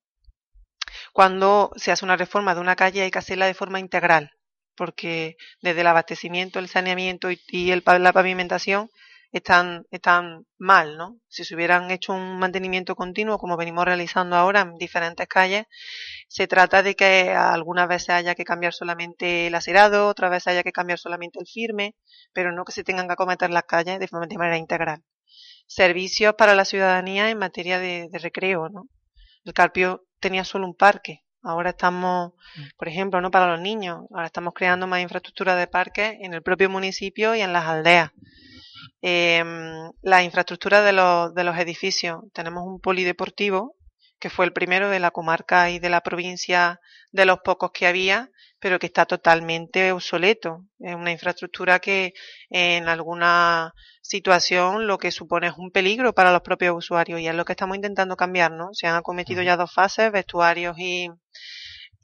Cuando 1.14 1.72
se 1.76 1.92
hace 1.92 2.06
una 2.06 2.18
reforma 2.18 2.54
de 2.54 2.62
una 2.62 2.76
calle 2.76 3.02
hay 3.02 3.12
que 3.12 3.20
hacerla 3.20 3.48
de 3.48 3.54
forma 3.54 3.80
integral, 3.80 4.32
porque 4.76 5.38
desde 5.62 5.82
el 5.82 5.88
abastecimiento, 5.88 6.60
el 6.60 6.68
saneamiento 6.68 7.32
y, 7.32 7.42
y 7.48 7.72
el, 7.72 7.84
la 7.86 8.14
pavimentación 8.14 8.90
están, 9.32 9.86
están 9.92 10.46
mal, 10.58 10.98
¿no? 10.98 11.20
Si 11.28 11.44
se 11.46 11.56
hubieran 11.56 11.92
hecho 11.92 12.14
un 12.14 12.40
mantenimiento 12.40 12.96
continuo, 12.96 13.38
como 13.38 13.58
venimos 13.58 13.86
realizando 13.86 14.36
ahora 14.36 14.62
en 14.62 14.76
diferentes 14.78 15.28
calles, 15.28 15.66
se 16.28 16.48
trata 16.48 16.84
de 16.84 16.96
que 16.96 17.32
algunas 17.32 17.88
veces 17.88 18.10
haya 18.10 18.36
que 18.36 18.44
cambiar 18.46 18.74
solamente 18.74 19.48
el 19.48 19.56
acerado, 19.56 20.08
otras 20.08 20.32
veces 20.32 20.48
haya 20.48 20.64
que 20.64 20.72
cambiar 20.72 21.00
solamente 21.00 21.40
el 21.40 21.48
firme, 21.48 21.96
pero 22.34 22.52
no 22.52 22.66
que 22.66 22.72
se 22.72 22.84
tengan 22.84 23.08
que 23.08 23.14
acometer 23.14 23.50
las 23.52 23.64
calles 23.64 24.00
de 24.00 24.08
forma- 24.08 24.28
de 24.28 24.38
manera 24.38 24.58
integral. 24.58 25.04
Servicios 25.68 26.36
para 26.36 26.56
la 26.56 26.66
ciudadanía 26.66 27.30
en 27.30 27.38
materia 27.38 27.80
de, 27.80 28.08
de 28.12 28.20
recreo, 28.20 28.70
¿no? 28.70 28.88
El 29.46 29.54
Carpio 29.54 30.06
tenía 30.20 30.44
solo 30.44 30.66
un 30.68 30.76
parque. 30.76 31.24
Ahora 31.44 31.72
estamos, 31.72 32.34
por 32.78 32.88
ejemplo, 32.90 33.22
no 33.22 33.32
para 33.32 33.48
los 33.52 33.62
niños, 33.62 34.02
ahora 34.12 34.26
estamos 34.28 34.54
creando 34.54 34.88
más 34.88 35.02
infraestructura 35.02 35.56
de 35.56 35.68
parques 35.68 36.18
en 36.22 36.34
el 36.34 36.42
propio 36.44 36.70
municipio 36.70 37.36
y 37.36 37.42
en 37.42 37.54
las 37.54 37.66
aldeas. 37.66 38.12
Eh, 39.02 39.44
la 40.02 40.24
infraestructura 40.24 40.82
de 40.82 40.94
los, 40.94 41.34
de 41.34 41.44
los 41.44 41.58
edificios. 41.58 42.22
Tenemos 42.34 42.64
un 42.66 42.80
polideportivo 42.80 43.76
que 44.20 44.30
fue 44.30 44.46
el 44.46 44.54
primero 44.54 44.90
de 44.90 45.00
la 45.00 45.12
comarca 45.12 45.70
y 45.70 45.80
de 45.80 45.90
la 45.90 46.02
provincia 46.02 46.80
de 47.12 47.26
los 47.26 47.40
pocos 47.40 47.72
que 47.72 47.88
había, 47.88 48.30
pero 48.60 48.78
que 48.78 48.88
está 48.88 49.06
totalmente 49.06 49.94
obsoleto. 49.94 50.66
Es 50.80 50.94
una 50.94 51.12
infraestructura 51.12 51.80
que 51.80 52.14
en 52.50 52.90
alguna 52.90 53.74
situación 54.02 54.88
lo 54.88 54.98
que 54.98 55.12
supone 55.12 55.48
es 55.48 55.54
un 55.58 55.72
peligro 55.72 56.14
para 56.14 56.34
los 56.34 56.42
propios 56.42 56.76
usuarios 56.76 57.22
y 57.22 57.28
es 57.28 57.36
lo 57.36 57.46
que 57.46 57.54
estamos 57.54 57.78
intentando 57.78 58.18
cambiar, 58.18 58.52
¿no? 58.52 58.70
Se 58.74 58.88
han 58.88 58.96
acometido 58.96 59.42
ya 59.42 59.56
dos 59.56 59.74
fases, 59.74 60.12
vestuarios 60.12 60.78
y, 60.78 61.10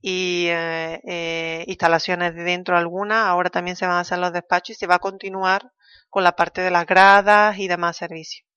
y 0.02 0.48
eh, 0.48 1.02
eh, 1.06 1.66
instalaciones 1.68 2.34
de 2.34 2.44
dentro 2.44 2.78
algunas, 2.78 3.26
ahora 3.28 3.50
también 3.50 3.76
se 3.76 3.86
van 3.86 3.98
a 3.98 4.02
hacer 4.02 4.20
los 4.20 4.32
despachos 4.32 4.78
y 4.78 4.80
se 4.80 4.88
va 4.88 4.96
a 4.96 5.00
continuar 5.00 5.72
con 6.10 6.24
la 6.24 6.36
parte 6.36 6.62
de 6.62 6.72
las 6.72 6.86
gradas 6.86 7.58
y 7.60 7.68
demás 7.68 7.98
servicios. 7.98 8.48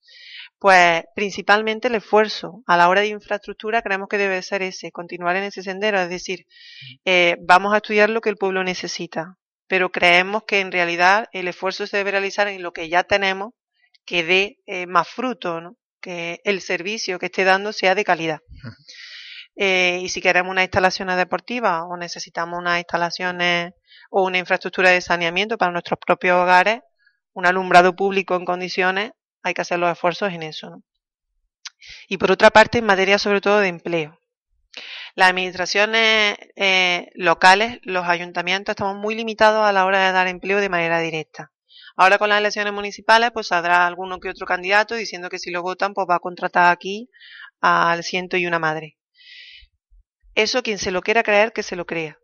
Pues 0.58 1.04
principalmente 1.14 1.88
el 1.88 1.94
esfuerzo 1.94 2.62
a 2.66 2.76
la 2.76 2.88
hora 2.88 3.02
de 3.02 3.08
infraestructura 3.08 3.82
creemos 3.82 4.08
que 4.08 4.18
debe 4.18 4.42
ser 4.42 4.62
ese, 4.62 4.90
continuar 4.90 5.36
en 5.36 5.44
ese 5.44 5.62
sendero, 5.62 6.00
es 6.00 6.08
decir, 6.08 6.46
eh, 7.04 7.36
vamos 7.40 7.72
a 7.72 7.76
estudiar 7.76 8.10
lo 8.10 8.20
que 8.20 8.30
el 8.30 8.36
pueblo 8.36 8.64
necesita, 8.64 9.36
pero 9.68 9.90
creemos 9.90 10.42
que 10.44 10.60
en 10.60 10.72
realidad 10.72 11.28
el 11.32 11.46
esfuerzo 11.46 11.86
se 11.86 11.98
debe 11.98 12.10
realizar 12.10 12.48
en 12.48 12.62
lo 12.62 12.72
que 12.72 12.88
ya 12.88 13.04
tenemos 13.04 13.52
que 14.04 14.24
dé 14.24 14.58
eh, 14.66 14.86
más 14.86 15.06
fruto, 15.06 15.60
¿no? 15.60 15.76
que 16.00 16.40
el 16.44 16.60
servicio 16.60 17.18
que 17.18 17.26
esté 17.26 17.44
dando 17.44 17.72
sea 17.72 17.94
de 17.94 18.04
calidad. 18.04 18.40
Eh, 19.60 19.98
y 20.02 20.08
si 20.08 20.20
queremos 20.20 20.52
unas 20.52 20.64
instalaciones 20.64 21.16
deportivas 21.16 21.82
o 21.88 21.96
necesitamos 21.96 22.60
unas 22.60 22.78
instalaciones 22.78 23.72
o 24.10 24.24
una 24.24 24.38
infraestructura 24.38 24.90
de 24.90 25.00
saneamiento 25.00 25.58
para 25.58 25.72
nuestros 25.72 25.98
propios 26.04 26.36
hogares, 26.36 26.80
un 27.38 27.46
alumbrado 27.46 27.94
público 27.94 28.34
en 28.34 28.44
condiciones, 28.44 29.12
hay 29.44 29.54
que 29.54 29.60
hacer 29.62 29.78
los 29.78 29.92
esfuerzos 29.92 30.32
en 30.32 30.42
eso. 30.42 30.70
¿no? 30.70 30.82
Y 32.08 32.18
por 32.18 32.32
otra 32.32 32.50
parte, 32.50 32.78
en 32.78 32.84
materia 32.84 33.16
sobre 33.16 33.40
todo 33.40 33.60
de 33.60 33.68
empleo. 33.68 34.18
Las 35.14 35.30
administraciones 35.30 36.36
eh, 36.56 37.10
locales, 37.14 37.78
los 37.82 38.06
ayuntamientos, 38.06 38.72
estamos 38.72 38.96
muy 38.96 39.14
limitados 39.14 39.64
a 39.64 39.72
la 39.72 39.86
hora 39.86 40.04
de 40.04 40.12
dar 40.12 40.26
empleo 40.26 40.60
de 40.60 40.68
manera 40.68 40.98
directa. 40.98 41.52
Ahora 41.96 42.18
con 42.18 42.28
las 42.28 42.38
elecciones 42.38 42.72
municipales, 42.72 43.30
pues 43.32 43.46
saldrá 43.46 43.86
alguno 43.86 44.18
que 44.18 44.30
otro 44.30 44.46
candidato 44.46 44.96
diciendo 44.96 45.28
que 45.30 45.38
si 45.38 45.52
lo 45.52 45.62
votan, 45.62 45.94
pues 45.94 46.08
va 46.10 46.16
a 46.16 46.20
contratar 46.20 46.72
aquí 46.72 47.08
al 47.60 48.02
ciento 48.02 48.36
y 48.36 48.46
una 48.46 48.58
madre. 48.58 48.98
Eso 50.34 50.64
quien 50.64 50.78
se 50.78 50.90
lo 50.90 51.02
quiera 51.02 51.22
creer, 51.22 51.52
que 51.52 51.62
se 51.62 51.76
lo 51.76 51.86
crea. 51.86 52.18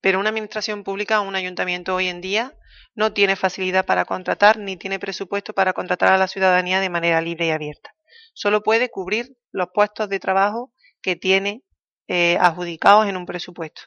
Pero 0.00 0.20
una 0.20 0.30
administración 0.30 0.84
pública, 0.84 1.20
un 1.20 1.34
ayuntamiento 1.34 1.94
hoy 1.94 2.08
en 2.08 2.20
día, 2.20 2.54
no 2.94 3.12
tiene 3.12 3.36
facilidad 3.36 3.84
para 3.84 4.04
contratar 4.04 4.58
ni 4.58 4.76
tiene 4.76 4.98
presupuesto 4.98 5.52
para 5.52 5.72
contratar 5.72 6.12
a 6.12 6.18
la 6.18 6.28
ciudadanía 6.28 6.80
de 6.80 6.90
manera 6.90 7.20
libre 7.20 7.46
y 7.46 7.50
abierta. 7.50 7.94
Solo 8.34 8.62
puede 8.62 8.90
cubrir 8.90 9.36
los 9.50 9.68
puestos 9.72 10.08
de 10.08 10.20
trabajo 10.20 10.72
que 11.00 11.16
tiene 11.16 11.62
eh, 12.08 12.38
adjudicados 12.40 13.06
en 13.06 13.16
un 13.16 13.26
presupuesto. 13.26 13.82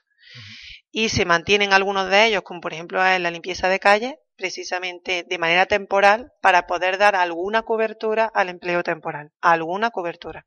Y 0.91 1.09
se 1.09 1.25
mantienen 1.25 1.73
algunos 1.73 2.09
de 2.09 2.25
ellos, 2.25 2.43
como 2.43 2.61
por 2.61 2.73
ejemplo 2.73 3.05
en 3.05 3.23
la 3.23 3.31
limpieza 3.31 3.69
de 3.69 3.79
calles, 3.79 4.15
precisamente 4.35 5.23
de 5.27 5.37
manera 5.37 5.65
temporal 5.65 6.31
para 6.41 6.67
poder 6.67 6.97
dar 6.97 7.15
alguna 7.15 7.61
cobertura 7.61 8.29
al 8.33 8.49
empleo 8.49 8.83
temporal, 8.83 9.31
alguna 9.39 9.91
cobertura. 9.91 10.45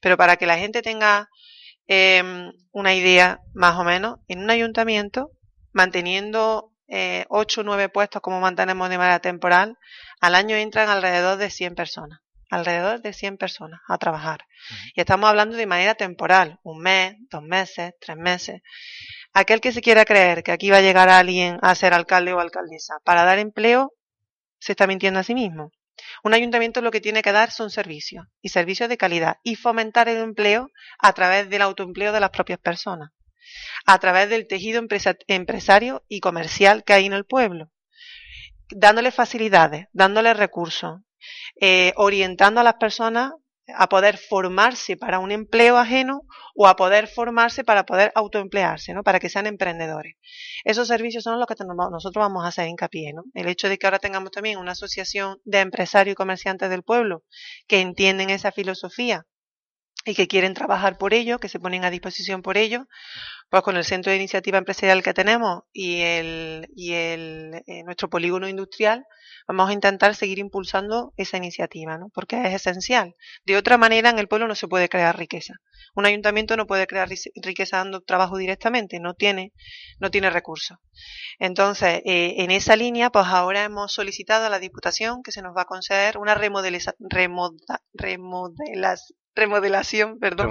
Pero 0.00 0.16
para 0.16 0.36
que 0.36 0.46
la 0.46 0.58
gente 0.58 0.80
tenga 0.80 1.28
em, 1.86 2.52
una 2.72 2.94
idea 2.94 3.40
más 3.54 3.78
o 3.78 3.84
menos, 3.84 4.18
en 4.28 4.40
un 4.40 4.50
ayuntamiento, 4.50 5.30
manteniendo 5.72 6.72
eh, 6.88 7.24
8 7.28 7.60
o 7.60 7.64
9 7.64 7.88
puestos 7.88 8.20
como 8.20 8.40
mantenemos 8.40 8.88
de 8.90 8.98
manera 8.98 9.20
temporal, 9.20 9.78
al 10.20 10.34
año 10.34 10.56
entran 10.56 10.88
alrededor 10.88 11.38
de 11.38 11.50
100 11.50 11.74
personas, 11.74 12.20
alrededor 12.50 13.00
de 13.00 13.12
100 13.12 13.38
personas 13.38 13.80
a 13.88 13.98
trabajar. 13.98 14.40
Y 14.94 15.00
estamos 15.00 15.28
hablando 15.28 15.56
de 15.56 15.66
manera 15.66 15.94
temporal, 15.94 16.58
un 16.62 16.82
mes, 16.82 17.14
dos 17.30 17.42
meses, 17.42 17.94
tres 18.00 18.16
meses. 18.16 18.60
Aquel 19.32 19.60
que 19.60 19.72
se 19.72 19.80
quiera 19.80 20.04
creer 20.04 20.42
que 20.42 20.52
aquí 20.52 20.70
va 20.70 20.78
a 20.78 20.82
llegar 20.82 21.08
alguien 21.08 21.58
a 21.62 21.74
ser 21.74 21.94
alcalde 21.94 22.34
o 22.34 22.40
alcaldesa 22.40 22.94
para 23.04 23.24
dar 23.24 23.38
empleo, 23.38 23.94
se 24.58 24.72
está 24.72 24.86
mintiendo 24.86 25.20
a 25.20 25.24
sí 25.24 25.34
mismo. 25.34 25.72
Un 26.24 26.34
ayuntamiento 26.34 26.80
lo 26.80 26.90
que 26.90 27.00
tiene 27.00 27.22
que 27.22 27.32
dar 27.32 27.50
son 27.50 27.70
servicios, 27.70 28.26
y 28.40 28.48
servicios 28.48 28.88
de 28.88 28.96
calidad, 28.96 29.36
y 29.42 29.56
fomentar 29.56 30.08
el 30.08 30.18
empleo 30.18 30.70
a 30.98 31.12
través 31.12 31.48
del 31.50 31.62
autoempleo 31.62 32.12
de 32.12 32.20
las 32.20 32.30
propias 32.30 32.58
personas 32.58 33.10
a 33.86 33.98
través 33.98 34.28
del 34.28 34.46
tejido 34.46 34.82
empresario 35.26 36.04
y 36.08 36.20
comercial 36.20 36.84
que 36.84 36.92
hay 36.92 37.06
en 37.06 37.12
el 37.12 37.24
pueblo, 37.24 37.70
dándole 38.70 39.10
facilidades, 39.10 39.86
dándole 39.92 40.34
recursos, 40.34 41.00
eh, 41.60 41.92
orientando 41.96 42.60
a 42.60 42.64
las 42.64 42.74
personas 42.74 43.32
a 43.76 43.88
poder 43.88 44.16
formarse 44.18 44.96
para 44.96 45.18
un 45.18 45.32
empleo 45.32 45.76
ajeno 45.76 46.22
o 46.54 46.66
a 46.66 46.76
poder 46.76 47.06
formarse 47.06 47.64
para 47.64 47.84
poder 47.84 48.12
autoemplearse, 48.14 48.94
¿no? 48.94 49.02
Para 49.02 49.20
que 49.20 49.28
sean 49.28 49.46
emprendedores. 49.46 50.16
Esos 50.64 50.88
servicios 50.88 51.24
son 51.24 51.38
los 51.38 51.46
que 51.46 51.54
nosotros 51.64 52.22
vamos 52.22 52.44
a 52.44 52.48
hacer 52.48 52.68
hincapié, 52.68 53.12
¿no? 53.12 53.24
El 53.34 53.48
hecho 53.48 53.68
de 53.68 53.78
que 53.78 53.86
ahora 53.86 53.98
tengamos 53.98 54.30
también 54.30 54.58
una 54.58 54.72
asociación 54.72 55.38
de 55.44 55.60
empresarios 55.60 56.12
y 56.12 56.16
comerciantes 56.16 56.70
del 56.70 56.82
pueblo 56.82 57.24
que 57.66 57.80
entienden 57.80 58.30
esa 58.30 58.52
filosofía 58.52 59.26
y 60.04 60.14
que 60.14 60.26
quieren 60.26 60.54
trabajar 60.54 60.98
por 60.98 61.14
ello, 61.14 61.38
que 61.38 61.48
se 61.48 61.60
ponen 61.60 61.84
a 61.84 61.90
disposición 61.90 62.42
por 62.42 62.56
ello, 62.56 62.86
pues 63.50 63.62
con 63.62 63.76
el 63.76 63.84
centro 63.84 64.10
de 64.10 64.16
iniciativa 64.16 64.58
empresarial 64.58 65.02
que 65.02 65.14
tenemos 65.14 65.62
y 65.72 66.00
el, 66.00 66.68
y 66.74 66.92
el 66.92 67.62
eh, 67.66 67.82
nuestro 67.84 68.08
polígono 68.08 68.48
industrial, 68.48 69.04
vamos 69.46 69.70
a 69.70 69.72
intentar 69.72 70.14
seguir 70.14 70.38
impulsando 70.38 71.12
esa 71.16 71.36
iniciativa, 71.36 71.98
¿no? 71.98 72.08
Porque 72.14 72.40
es 72.46 72.54
esencial. 72.54 73.14
De 73.44 73.56
otra 73.56 73.78
manera, 73.78 74.10
en 74.10 74.18
el 74.18 74.28
pueblo 74.28 74.48
no 74.48 74.54
se 74.54 74.68
puede 74.68 74.88
crear 74.88 75.16
riqueza. 75.18 75.54
Un 75.94 76.06
ayuntamiento 76.06 76.56
no 76.56 76.66
puede 76.66 76.86
crear 76.86 77.08
riqueza 77.08 77.76
dando 77.78 78.00
trabajo 78.00 78.38
directamente, 78.38 79.00
no 79.00 79.14
tiene, 79.14 79.52
no 79.98 80.10
tiene 80.10 80.30
recursos. 80.30 80.78
Entonces, 81.38 82.00
eh, 82.04 82.36
en 82.38 82.50
esa 82.50 82.76
línea, 82.76 83.10
pues 83.10 83.26
ahora 83.26 83.64
hemos 83.64 83.92
solicitado 83.92 84.46
a 84.46 84.50
la 84.50 84.58
Diputación 84.58 85.22
que 85.22 85.32
se 85.32 85.42
nos 85.42 85.56
va 85.56 85.62
a 85.62 85.66
conceder 85.66 86.18
una 86.18 86.34
remodelación 86.34 86.94
remodelación, 89.34 90.18
perdón, 90.18 90.50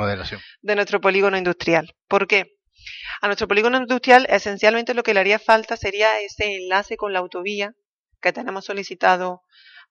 de 0.62 0.76
nuestro 0.76 1.02
polígono 1.02 1.38
industrial. 1.38 1.96
¿Por 2.08 2.28
qué? 2.28 2.58
A 3.22 3.28
nuestro 3.28 3.48
polígono 3.48 3.78
industrial 3.78 4.26
esencialmente 4.30 4.94
lo 4.94 5.04
que 5.04 5.14
le 5.14 5.20
haría 5.20 5.40
falta 5.40 5.78
sería 5.78 6.20
ese 6.20 6.56
enlace 6.56 6.98
con 6.98 7.14
la 7.14 7.20
autovía 7.20 7.74
que 8.22 8.34
tenemos 8.34 8.66
solicitado 8.66 9.44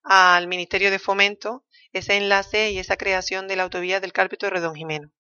al 0.02 0.48
Ministerio 0.48 0.90
de 0.90 0.98
Fomento, 0.98 1.64
ese 1.92 2.16
enlace 2.16 2.70
y 2.72 2.78
esa 2.78 2.96
creación 2.96 3.48
de 3.48 3.56
la 3.56 3.64
autovía 3.64 4.00
del 4.00 4.12
Cárpito 4.12 4.46
de 4.46 4.50
Redón 4.50 4.74
Jimeno, 4.74 5.12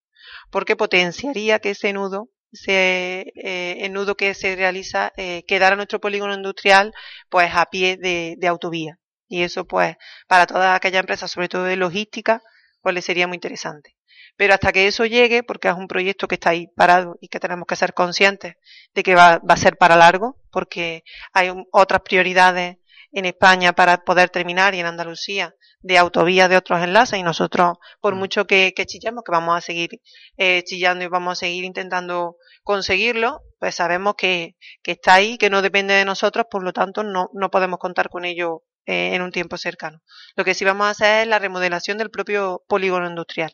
porque 0.50 0.76
potenciaría 0.76 1.58
que 1.58 1.70
ese 1.70 1.92
nudo 1.92 2.30
ese 2.52 3.32
eh, 3.36 3.78
el 3.84 3.92
nudo 3.92 4.16
que 4.16 4.34
se 4.34 4.56
realiza 4.56 5.12
eh, 5.16 5.44
quedara 5.46 5.76
nuestro 5.76 6.00
polígono 6.00 6.34
industrial 6.34 6.92
pues 7.28 7.54
a 7.54 7.66
pie 7.66 7.96
de, 7.96 8.34
de 8.38 8.48
autovía 8.48 8.98
y 9.28 9.42
eso 9.42 9.66
pues 9.66 9.96
para 10.26 10.46
todas 10.46 10.74
aquellas 10.76 11.00
empresas 11.00 11.30
sobre 11.30 11.48
todo 11.48 11.64
de 11.64 11.76
logística 11.76 12.42
pues 12.82 12.94
le 12.94 13.02
sería 13.02 13.26
muy 13.26 13.36
interesante. 13.36 13.96
Pero 14.36 14.54
hasta 14.54 14.72
que 14.72 14.86
eso 14.86 15.04
llegue, 15.06 15.42
porque 15.42 15.68
es 15.68 15.74
un 15.74 15.88
proyecto 15.88 16.28
que 16.28 16.36
está 16.36 16.50
ahí 16.50 16.68
parado 16.68 17.16
y 17.20 17.28
que 17.28 17.40
tenemos 17.40 17.66
que 17.66 17.76
ser 17.76 17.94
conscientes 17.94 18.54
de 18.94 19.02
que 19.02 19.14
va, 19.14 19.38
va 19.38 19.54
a 19.54 19.56
ser 19.56 19.76
para 19.76 19.96
largo, 19.96 20.38
porque 20.50 21.04
hay 21.32 21.52
otras 21.72 22.02
prioridades 22.02 22.78
en 23.12 23.24
España 23.24 23.72
para 23.72 24.04
poder 24.04 24.30
terminar 24.30 24.74
y 24.74 24.80
en 24.80 24.86
Andalucía 24.86 25.54
de 25.82 25.98
autovías 25.98 26.48
de 26.48 26.56
otros 26.56 26.82
enlaces 26.82 27.18
y 27.18 27.22
nosotros, 27.22 27.78
por 28.00 28.14
mm. 28.14 28.18
mucho 28.18 28.46
que, 28.46 28.72
que 28.74 28.86
chillemos, 28.86 29.24
que 29.24 29.32
vamos 29.32 29.56
a 29.56 29.60
seguir 29.60 30.00
eh, 30.36 30.62
chillando 30.64 31.04
y 31.04 31.08
vamos 31.08 31.32
a 31.32 31.40
seguir 31.40 31.64
intentando 31.64 32.36
conseguirlo, 32.62 33.42
pues 33.58 33.74
sabemos 33.74 34.14
que, 34.16 34.56
que 34.82 34.92
está 34.92 35.14
ahí, 35.14 35.38
que 35.38 35.50
no 35.50 35.62
depende 35.62 35.94
de 35.94 36.04
nosotros, 36.04 36.46
por 36.50 36.62
lo 36.62 36.72
tanto 36.72 37.02
no, 37.02 37.30
no 37.32 37.50
podemos 37.50 37.78
contar 37.78 38.10
con 38.10 38.24
ello 38.24 38.62
en 38.90 39.22
un 39.22 39.32
tiempo 39.32 39.56
cercano. 39.56 40.02
Lo 40.36 40.44
que 40.44 40.54
sí 40.54 40.64
vamos 40.64 40.86
a 40.86 40.90
hacer 40.90 41.22
es 41.22 41.28
la 41.28 41.38
remodelación 41.38 41.98
del 41.98 42.10
propio 42.10 42.62
polígono 42.68 43.08
industrial. 43.08 43.52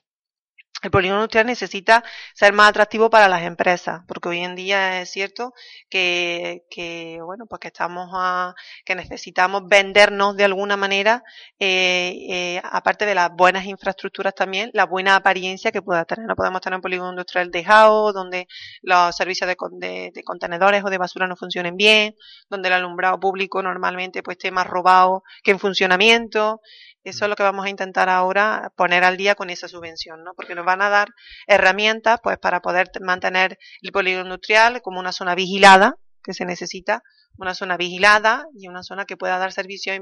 El 0.87 0.93
polígono 0.93 1.23
industrial 1.23 1.47
necesita 1.47 2.05
ser 2.33 2.53
más 2.53 2.69
atractivo 2.69 3.11
para 3.11 3.27
las 3.27 3.43
empresas, 3.43 4.03
porque 4.07 4.29
hoy 4.29 4.39
en 4.45 4.55
día 4.55 5.01
es 5.03 5.11
cierto 5.11 5.53
que, 5.91 6.65
que 6.71 7.19
bueno, 7.25 7.47
pues 7.47 7.59
que 7.59 7.67
estamos 7.67 8.09
a, 8.15 8.55
que 8.85 8.95
necesitamos 8.95 9.63
vendernos 9.67 10.37
de 10.37 10.45
alguna 10.45 10.77
manera, 10.77 11.25
eh, 11.59 12.15
eh, 12.31 12.63
aparte 12.63 13.05
de 13.05 13.17
las 13.17 13.31
buenas 13.35 13.65
infraestructuras 13.67 14.33
también, 14.37 14.71
la 14.75 14.87
buena 14.87 15.17
apariencia 15.17 15.73
que 15.73 15.83
pueda 15.83 16.05
tener. 16.05 16.25
No 16.25 16.37
podemos 16.37 16.61
tener 16.61 16.77
un 16.77 16.83
polígono 16.83 17.11
industrial 17.11 17.51
dejado, 17.51 18.13
donde 18.13 18.47
los 18.83 19.17
servicios 19.17 19.49
de, 19.49 20.13
de, 20.15 20.23
contenedores 20.23 20.85
o 20.85 20.89
de 20.89 20.99
basura 20.99 21.27
no 21.27 21.35
funcionen 21.35 21.77
bien, 21.77 22.15
donde 22.49 22.69
el 22.69 22.75
alumbrado 22.75 23.19
público 23.19 23.61
normalmente 23.61 24.23
pues 24.23 24.37
esté 24.37 24.53
más 24.53 24.69
robado 24.69 25.25
que 25.43 25.51
en 25.51 25.59
funcionamiento, 25.59 26.61
eso 27.07 27.25
es 27.25 27.29
lo 27.29 27.37
que 27.37 27.45
vamos 27.45 27.65
a 27.65 27.71
intentar 27.71 28.09
ahora 28.09 28.73
poner 28.75 29.05
al 29.05 29.17
día 29.17 29.37
con 29.37 29.49
esa 29.49 29.69
subvención, 29.69 30.25
¿no? 30.25 30.35
Porque 30.35 30.57
nos 30.57 30.67
a 30.83 30.89
dar 30.89 31.09
herramientas, 31.47 32.21
pues, 32.23 32.39
para 32.39 32.61
poder 32.61 32.91
mantener 33.01 33.59
el 33.83 33.93
polígono 33.93 34.25
industrial 34.25 34.83
como 34.83 35.01
una 35.01 35.13
zona 35.13 35.35
vigilada, 35.35 35.97
que 36.23 36.35
se 36.35 36.45
necesita 36.45 37.03
una 37.39 37.55
zona 37.55 37.77
vigilada 37.77 38.47
y 38.55 38.69
una 38.69 38.83
zona 38.83 39.05
que 39.05 39.17
pueda 39.17 39.39
dar 39.39 39.53
servicios 39.53 40.01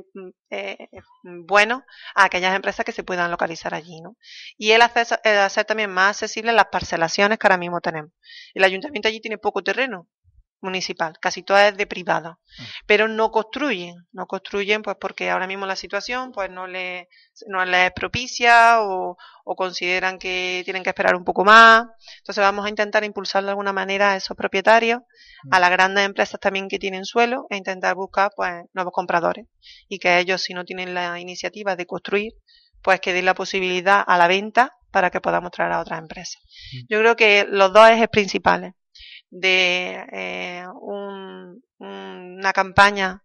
eh, 0.50 0.88
mm, 1.22 1.46
buenos 1.46 1.82
a 2.14 2.24
aquellas 2.24 2.54
empresas 2.54 2.84
que 2.84 2.92
se 2.92 3.02
puedan 3.04 3.30
localizar 3.30 3.74
allí. 3.74 4.00
¿no? 4.00 4.16
Y 4.56 4.70
el 4.72 4.82
hacer, 4.82 5.06
el 5.24 5.38
hacer 5.38 5.64
también 5.64 5.90
más 5.90 6.10
accesibles 6.10 6.54
las 6.54 6.66
parcelaciones 6.66 7.38
que 7.38 7.46
ahora 7.46 7.58
mismo 7.58 7.80
tenemos. 7.80 8.12
El 8.54 8.64
ayuntamiento 8.64 9.08
allí 9.08 9.20
tiene 9.20 9.38
poco 9.38 9.62
terreno, 9.62 10.08
municipal, 10.60 11.14
casi 11.20 11.42
toda 11.42 11.68
es 11.68 11.76
de 11.76 11.86
privado, 11.86 12.38
mm. 12.58 12.62
pero 12.86 13.06
no 13.06 13.30
construyen, 13.30 14.06
no 14.12 14.26
construyen 14.26 14.82
pues 14.82 14.96
porque 14.98 15.30
ahora 15.30 15.46
mismo 15.46 15.66
la 15.66 15.76
situación 15.76 16.32
pues 16.32 16.50
no 16.50 16.66
les, 16.66 17.06
no 17.46 17.64
les 17.64 17.92
propicia 17.92 18.80
o, 18.82 19.16
o, 19.44 19.56
consideran 19.56 20.18
que 20.18 20.62
tienen 20.64 20.82
que 20.82 20.90
esperar 20.90 21.16
un 21.16 21.24
poco 21.24 21.44
más. 21.44 21.84
Entonces 22.18 22.42
vamos 22.42 22.64
a 22.64 22.70
intentar 22.70 23.04
impulsar 23.04 23.44
de 23.44 23.50
alguna 23.50 23.72
manera 23.72 24.12
a 24.12 24.16
esos 24.16 24.36
propietarios, 24.36 25.00
a 25.50 25.58
mm. 25.58 25.60
las 25.60 25.70
grandes 25.70 26.06
empresas 26.06 26.40
también 26.40 26.68
que 26.68 26.78
tienen 26.78 27.04
suelo 27.04 27.46
e 27.50 27.56
intentar 27.56 27.94
buscar 27.94 28.30
pues 28.34 28.64
nuevos 28.72 28.92
compradores 28.92 29.46
y 29.88 29.98
que 29.98 30.18
ellos 30.18 30.42
si 30.42 30.54
no 30.54 30.64
tienen 30.64 30.94
la 30.94 31.20
iniciativa 31.20 31.76
de 31.76 31.86
construir 31.86 32.32
pues 32.82 33.00
que 33.00 33.12
den 33.12 33.24
la 33.24 33.34
posibilidad 33.34 34.04
a 34.06 34.18
la 34.18 34.28
venta 34.28 34.72
para 34.90 35.10
que 35.10 35.20
podamos 35.20 35.50
traer 35.50 35.72
a 35.72 35.80
otras 35.80 35.98
empresas. 35.98 36.40
Mm. 36.72 36.86
Yo 36.88 36.98
creo 37.00 37.16
que 37.16 37.46
los 37.48 37.72
dos 37.72 37.88
ejes 37.88 38.08
principales 38.08 38.74
de 39.34 40.06
eh, 40.12 40.64
una 41.78 42.52
campaña 42.52 43.24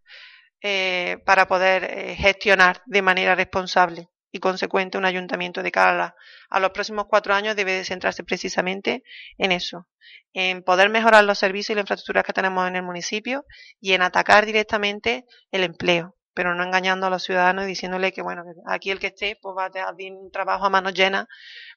eh, 0.61 1.17
para 1.23 1.47
poder 1.47 1.83
eh, 1.83 2.15
gestionar 2.15 2.81
de 2.87 3.03
manera 3.03 3.35
responsable 3.35 4.09
y 4.31 4.39
consecuente 4.39 4.97
un 4.97 5.05
ayuntamiento 5.05 5.61
de 5.61 5.71
cara 5.71 6.15
a, 6.49 6.59
los 6.59 6.71
próximos 6.71 7.05
cuatro 7.07 7.35
años 7.35 7.55
debe 7.55 7.83
centrarse 7.83 8.23
precisamente 8.23 9.03
en 9.37 9.51
eso, 9.51 9.87
en 10.33 10.63
poder 10.63 10.89
mejorar 10.89 11.23
los 11.25 11.37
servicios 11.37 11.71
y 11.71 11.75
las 11.75 11.83
infraestructuras 11.83 12.23
que 12.23 12.33
tenemos 12.33 12.67
en 12.67 12.75
el 12.75 12.83
municipio 12.83 13.45
y 13.79 13.93
en 13.93 14.01
atacar 14.01 14.47
directamente 14.47 15.25
el 15.51 15.63
empleo 15.63 16.15
pero 16.33 16.55
no 16.55 16.63
engañando 16.63 17.07
a 17.07 17.09
los 17.09 17.23
ciudadanos 17.23 17.65
y 17.65 17.69
diciéndole 17.69 18.11
que, 18.11 18.21
bueno, 18.21 18.43
aquí 18.65 18.91
el 18.91 18.99
que 18.99 19.07
esté, 19.07 19.37
pues 19.41 19.55
va 19.57 19.65
a 19.65 19.71
tener 19.71 20.13
un 20.13 20.31
trabajo 20.31 20.65
a 20.65 20.69
manos 20.69 20.93
llenas, 20.93 21.27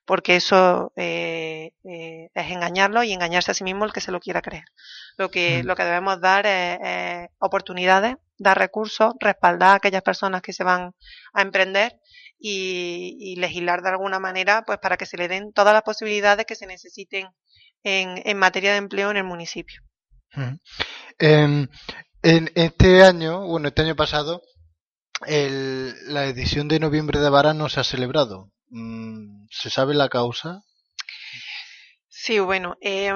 porque 0.04 0.36
eso 0.36 0.92
eh, 0.96 1.72
eh, 1.84 2.30
es 2.34 2.50
engañarlo 2.50 3.02
y 3.02 3.12
engañarse 3.12 3.50
a 3.50 3.54
sí 3.54 3.64
mismo 3.64 3.84
el 3.84 3.92
que 3.92 4.00
se 4.00 4.12
lo 4.12 4.20
quiera 4.20 4.42
creer. 4.42 4.64
Lo 5.16 5.30
que, 5.30 5.62
mm. 5.62 5.66
lo 5.66 5.76
que 5.76 5.84
debemos 5.84 6.20
dar 6.20 6.46
es, 6.46 7.28
oportunidades, 7.38 8.16
dar 8.38 8.58
recursos, 8.58 9.14
respaldar 9.20 9.70
a 9.70 9.74
aquellas 9.74 10.02
personas 10.02 10.42
que 10.42 10.52
se 10.52 10.64
van 10.64 10.94
a 11.32 11.42
emprender 11.42 11.98
y, 12.38 13.36
legislar 13.38 13.82
de 13.82 13.90
alguna 13.90 14.18
manera, 14.18 14.62
pues 14.66 14.78
para 14.78 14.96
que 14.96 15.06
se 15.06 15.16
le 15.16 15.28
den 15.28 15.52
todas 15.52 15.72
las 15.72 15.82
posibilidades 15.82 16.44
que 16.44 16.56
se 16.56 16.66
necesiten 16.66 17.28
en, 17.84 18.20
en 18.24 18.36
materia 18.36 18.72
de 18.72 18.78
empleo 18.78 19.10
en 19.10 19.16
el 19.16 19.24
municipio. 19.24 19.82
Mm. 20.34 20.54
Em, 21.18 21.68
en 22.22 22.50
este 22.54 23.02
año, 23.02 23.46
bueno, 23.46 23.68
este 23.68 23.82
año 23.82 23.96
pasado, 23.96 24.42
el, 25.26 25.94
la 26.12 26.26
edición 26.26 26.68
de 26.68 26.80
noviembre 26.80 27.20
de 27.20 27.30
Vara 27.30 27.54
no 27.54 27.68
se 27.68 27.80
ha 27.80 27.84
celebrado. 27.84 28.50
Mm, 28.68 29.46
¿Se 29.50 29.70
sabe 29.70 29.94
la 29.94 30.08
causa? 30.08 30.62
Sí, 32.08 32.38
bueno. 32.38 32.76
Eh, 32.80 33.12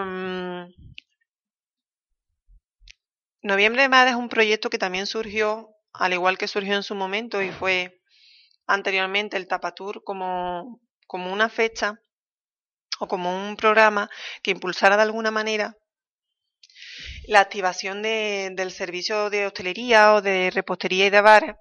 noviembre 3.43 3.83
de 3.83 3.89
Vara 3.89 4.11
es 4.11 4.17
un 4.17 4.29
proyecto 4.29 4.71
que 4.71 4.79
también 4.79 5.07
surgió, 5.07 5.69
al 5.93 6.13
igual 6.13 6.37
que 6.37 6.49
surgió 6.49 6.75
en 6.75 6.83
su 6.83 6.95
momento 6.95 7.41
y 7.43 7.51
fue 7.51 8.01
anteriormente 8.67 9.37
el 9.37 9.47
Tapatur 9.47 10.03
como, 10.05 10.81
como 11.07 11.33
una 11.33 11.49
fecha 11.49 12.01
o 12.99 13.07
como 13.07 13.35
un 13.35 13.57
programa 13.57 14.11
que 14.43 14.51
impulsara 14.51 14.97
de 14.97 15.03
alguna 15.03 15.31
manera 15.31 15.77
la 17.27 17.41
activación 17.41 18.03
de, 18.03 18.51
del 18.53 18.71
servicio 18.71 19.31
de 19.31 19.47
hostelería 19.47 20.15
o 20.15 20.23
de 20.23 20.51
repostería 20.51 21.07
y 21.07 21.11
de 21.11 21.21
bares 21.21 21.57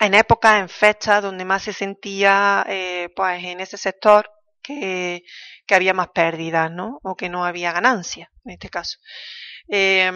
en 0.00 0.14
épocas, 0.14 0.60
en 0.60 0.68
fechas 0.68 1.22
donde 1.22 1.44
más 1.44 1.62
se 1.62 1.72
sentía, 1.72 2.64
eh, 2.68 3.10
pues 3.14 3.44
en 3.44 3.60
ese 3.60 3.76
sector 3.76 4.30
que, 4.62 5.22
que, 5.66 5.74
había 5.74 5.92
más 5.92 6.08
pérdidas, 6.08 6.70
¿no? 6.70 6.98
O 7.02 7.16
que 7.16 7.28
no 7.28 7.44
había 7.44 7.72
ganancia, 7.72 8.30
en 8.44 8.52
este 8.52 8.70
caso. 8.70 8.98
Eh, 9.68 10.10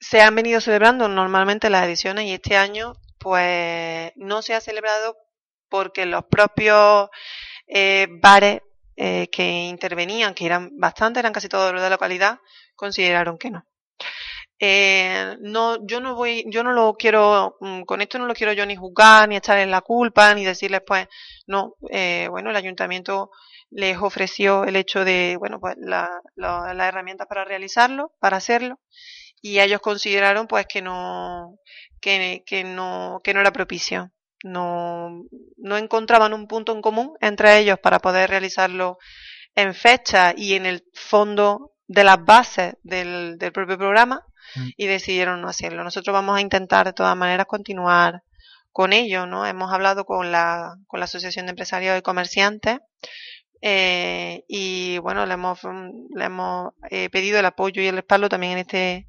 se 0.00 0.20
han 0.20 0.34
venido 0.34 0.60
celebrando 0.60 1.08
normalmente 1.08 1.70
las 1.70 1.86
ediciones 1.86 2.24
y 2.26 2.32
este 2.32 2.56
año, 2.56 2.94
pues 3.18 4.12
no 4.16 4.42
se 4.42 4.54
ha 4.54 4.60
celebrado 4.60 5.16
porque 5.68 6.06
los 6.06 6.24
propios 6.24 7.08
eh, 7.66 8.08
bares 8.20 8.62
eh, 9.00 9.28
que 9.30 9.44
intervenían, 9.68 10.34
que 10.34 10.46
eran 10.46 10.70
bastante, 10.76 11.20
eran 11.20 11.32
casi 11.32 11.48
todos 11.48 11.72
los 11.72 11.80
de 11.80 11.88
la 11.88 11.94
localidad, 11.94 12.40
consideraron 12.74 13.38
que 13.38 13.50
no. 13.50 13.64
Eh, 14.60 15.36
no, 15.40 15.86
yo 15.86 16.00
no 16.00 16.16
voy, 16.16 16.44
yo 16.48 16.64
no 16.64 16.72
lo 16.72 16.94
quiero, 16.94 17.56
mm, 17.60 17.82
con 17.82 18.00
esto 18.02 18.18
no 18.18 18.26
lo 18.26 18.34
quiero 18.34 18.52
yo 18.52 18.66
ni 18.66 18.74
juzgar, 18.76 19.28
ni 19.28 19.36
echarles 19.36 19.68
la 19.68 19.82
culpa, 19.82 20.34
ni 20.34 20.44
decirles 20.44 20.82
pues, 20.86 21.06
no, 21.46 21.74
eh, 21.90 22.26
bueno, 22.30 22.50
el 22.50 22.56
ayuntamiento 22.56 23.30
les 23.70 23.98
ofreció 23.98 24.64
el 24.64 24.76
hecho 24.76 25.04
de, 25.04 25.36
bueno, 25.38 25.60
pues 25.60 25.76
la, 25.78 26.10
la, 26.34 26.74
las 26.74 26.88
herramientas 26.88 27.28
para 27.28 27.44
realizarlo, 27.44 28.12
para 28.18 28.38
hacerlo, 28.38 28.80
y 29.40 29.60
ellos 29.60 29.80
consideraron 29.80 30.48
pues 30.48 30.66
que 30.66 30.82
no, 30.82 31.58
que, 32.00 32.42
que 32.46 32.64
no, 32.64 33.20
que 33.22 33.34
no 33.34 33.40
era 33.40 33.52
propicio. 33.52 34.10
No, 34.44 35.24
no 35.56 35.76
encontraban 35.76 36.32
un 36.32 36.46
punto 36.46 36.72
en 36.72 36.80
común 36.80 37.14
entre 37.20 37.58
ellos 37.58 37.78
para 37.80 37.98
poder 37.98 38.30
realizarlo 38.30 38.98
en 39.54 39.74
fecha 39.74 40.32
y 40.36 40.54
en 40.54 40.66
el 40.66 40.84
fondo 40.94 41.72
de 41.88 42.04
las 42.04 42.24
bases 42.24 42.74
del, 42.82 43.38
del 43.38 43.52
propio 43.52 43.76
programa 43.76 44.24
mm. 44.54 44.68
y 44.76 44.86
decidieron 44.86 45.40
no 45.40 45.48
hacerlo. 45.48 45.82
Nosotros 45.82 46.14
vamos 46.14 46.36
a 46.36 46.40
intentar 46.40 46.86
de 46.86 46.92
todas 46.92 47.16
maneras 47.16 47.46
continuar 47.46 48.22
con 48.70 48.92
ello, 48.92 49.26
¿no? 49.26 49.44
Hemos 49.44 49.72
hablado 49.72 50.04
con 50.04 50.30
la, 50.30 50.76
con 50.86 51.00
la 51.00 51.04
Asociación 51.04 51.46
de 51.46 51.50
Empresarios 51.50 51.98
y 51.98 52.02
Comerciantes 52.02 52.78
eh, 53.60 54.44
y 54.46 54.98
bueno, 54.98 55.26
le 55.26 55.34
hemos, 55.34 55.58
le 56.14 56.24
hemos 56.24 56.74
eh, 56.90 57.10
pedido 57.10 57.40
el 57.40 57.46
apoyo 57.46 57.82
y 57.82 57.88
el 57.88 57.96
respaldo 57.96 58.28
también 58.28 58.52
en 58.52 58.58
este, 58.58 59.08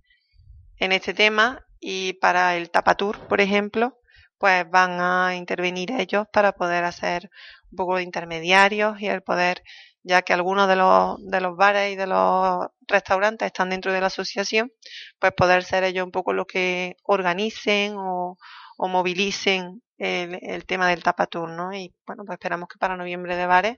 en 0.78 0.92
este 0.92 1.14
tema 1.14 1.64
y 1.80 2.14
para 2.14 2.56
el 2.58 2.72
Tapatur, 2.72 3.28
por 3.28 3.42
ejemplo, 3.42 3.99
pues 4.40 4.70
van 4.70 5.00
a 5.02 5.36
intervenir 5.36 5.92
ellos 5.92 6.26
para 6.32 6.54
poder 6.54 6.86
hacer 6.86 7.30
un 7.72 7.76
poco 7.76 7.98
de 7.98 8.04
intermediarios 8.04 9.00
y 9.02 9.08
el 9.08 9.22
poder, 9.22 9.64
ya 10.04 10.22
que 10.24 10.34
algunos 10.34 10.68
de 10.68 10.78
los, 10.78 11.18
de 11.30 11.42
los 11.42 11.58
bares 11.58 11.94
y 11.94 11.96
de 11.96 12.08
los 12.08 12.68
restaurantes 12.88 13.48
están 13.48 13.70
dentro 13.70 13.94
de 13.94 14.02
la 14.02 14.08
asociación, 14.08 14.72
pues 15.20 15.34
poder 15.34 15.64
ser 15.64 15.84
ellos 15.84 16.06
un 16.06 16.12
poco 16.12 16.34
los 16.34 16.48
que 16.48 16.96
organicen 17.04 17.96
o, 17.98 18.38
o 18.78 18.88
movilicen 18.88 19.84
el, 19.98 20.40
el, 20.42 20.66
tema 20.66 20.88
del 20.88 21.04
tapatur, 21.04 21.50
¿no? 21.50 21.74
Y 21.74 21.94
bueno, 22.08 22.24
pues 22.26 22.38
esperamos 22.38 22.70
que 22.70 22.80
para 22.80 22.96
noviembre 22.96 23.36
de 23.36 23.46
bares, 23.46 23.78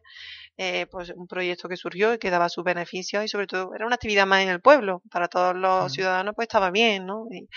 eh, 0.58 0.86
pues 0.92 1.10
un 1.16 1.26
proyecto 1.26 1.68
que 1.68 1.76
surgió 1.76 2.14
y 2.14 2.20
que 2.20 2.30
daba 2.30 2.50
sus 2.50 2.64
beneficios 2.64 3.26
y 3.26 3.28
sobre 3.28 3.48
todo 3.48 3.74
era 3.74 3.88
una 3.88 3.96
actividad 3.96 4.28
más 4.28 4.44
en 4.44 4.50
el 4.50 4.62
pueblo, 4.62 5.02
para 5.10 5.28
todos 5.28 5.56
los 5.56 5.92
ciudadanos 5.92 6.36
pues 6.36 6.46
estaba 6.46 6.70
bien, 6.70 7.08
¿no? 7.08 7.26
Y, 7.32 7.48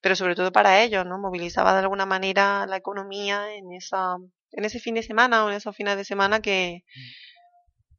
pero 0.00 0.16
sobre 0.16 0.34
todo 0.34 0.52
para 0.52 0.82
ellos, 0.82 1.04
¿no? 1.06 1.18
Movilizaba 1.18 1.72
de 1.72 1.80
alguna 1.80 2.06
manera 2.06 2.66
la 2.66 2.76
economía 2.76 3.54
en 3.54 3.72
esa, 3.72 4.16
en 4.52 4.64
ese 4.64 4.78
fin 4.78 4.94
de 4.94 5.02
semana 5.02 5.44
o 5.44 5.50
en 5.50 5.56
esos 5.56 5.74
fines 5.76 5.96
de 5.96 6.04
semana 6.04 6.40
que, 6.40 6.84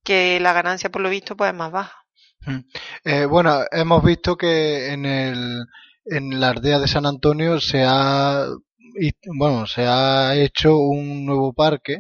que 0.04 0.40
la 0.40 0.54
ganancia 0.54 0.90
por 0.90 1.02
lo 1.02 1.10
visto 1.10 1.36
pues 1.36 1.52
es 1.52 1.58
más 1.58 1.72
baja. 1.72 1.98
Mm. 2.46 2.60
Eh, 3.04 3.26
bueno, 3.26 3.62
hemos 3.72 4.04
visto 4.04 4.38
que 4.38 4.94
en 4.94 5.06
el, 5.06 5.66
en 6.06 6.40
la 6.40 6.50
aldea 6.50 6.80
de 6.80 6.88
San 6.88 7.06
Antonio 7.06 7.60
se 7.60 7.84
ha, 7.86 8.46
bueno, 9.38 9.68
se 9.68 9.86
ha 9.86 10.36
hecho 10.36 10.78
un 10.78 11.26
nuevo 11.26 11.54
parque 11.54 12.00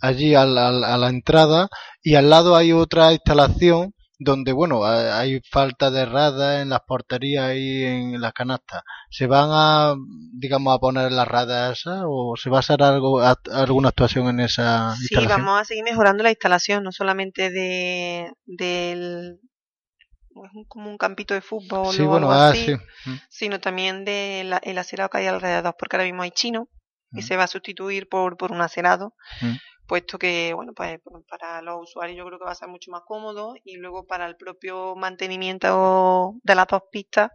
allí 0.00 0.34
a 0.34 0.44
la, 0.44 0.68
a 0.68 0.98
la 0.98 1.08
entrada 1.08 1.68
y 2.02 2.14
al 2.14 2.30
lado 2.30 2.56
hay 2.56 2.72
otra 2.72 3.12
instalación 3.12 3.94
donde, 4.22 4.52
bueno, 4.52 4.84
hay 4.84 5.40
falta 5.50 5.90
de 5.90 6.04
radas 6.04 6.60
en 6.60 6.68
las 6.68 6.80
porterías 6.80 7.54
y 7.56 7.84
en 7.84 8.20
las 8.20 8.34
canastas. 8.34 8.82
¿Se 9.10 9.26
van 9.26 9.48
a, 9.50 9.94
digamos, 10.34 10.76
a 10.76 10.78
poner 10.78 11.10
las 11.10 11.26
radas 11.26 11.78
esas 11.78 12.02
o 12.06 12.34
se 12.36 12.50
va 12.50 12.58
a 12.58 12.60
hacer 12.60 12.82
algo, 12.82 13.22
alguna 13.50 13.88
actuación 13.88 14.28
en 14.28 14.40
esa 14.40 14.94
sí, 14.96 15.04
instalación? 15.04 15.40
Sí, 15.40 15.42
vamos 15.42 15.60
a 15.62 15.64
seguir 15.64 15.84
mejorando 15.84 16.22
la 16.22 16.28
instalación, 16.28 16.84
no 16.84 16.92
solamente 16.92 17.50
de, 17.50 18.30
del, 18.44 19.40
es 19.40 20.68
como 20.68 20.90
un 20.90 20.98
campito 20.98 21.32
de 21.32 21.40
fútbol 21.40 21.98
o 21.98 22.14
algo 22.14 22.30
ah, 22.30 22.50
así, 22.50 22.74
mm. 22.74 23.14
sino 23.30 23.58
también 23.58 24.04
de 24.04 24.42
la, 24.44 24.58
el 24.58 24.76
acerado 24.76 25.08
que 25.08 25.16
hay 25.16 25.28
alrededor, 25.28 25.74
porque 25.78 25.96
ahora 25.96 26.04
mismo 26.04 26.22
hay 26.22 26.30
chino 26.30 26.68
y 27.12 27.20
mm. 27.20 27.22
se 27.22 27.36
va 27.36 27.44
a 27.44 27.48
sustituir 27.48 28.06
por, 28.06 28.36
por 28.36 28.52
un 28.52 28.60
acerado. 28.60 29.14
Mm 29.40 29.56
puesto 29.90 30.20
que, 30.20 30.54
bueno, 30.54 30.72
pues 30.72 31.00
para 31.28 31.60
los 31.62 31.82
usuarios 31.82 32.16
yo 32.16 32.24
creo 32.24 32.38
que 32.38 32.44
va 32.44 32.52
a 32.52 32.54
ser 32.54 32.68
mucho 32.68 32.92
más 32.92 33.02
cómodo 33.04 33.56
y 33.64 33.74
luego 33.74 34.06
para 34.06 34.24
el 34.26 34.36
propio 34.36 34.94
mantenimiento 34.94 36.36
de 36.44 36.54
las 36.54 36.68
dos 36.68 36.82
pistas, 36.92 37.32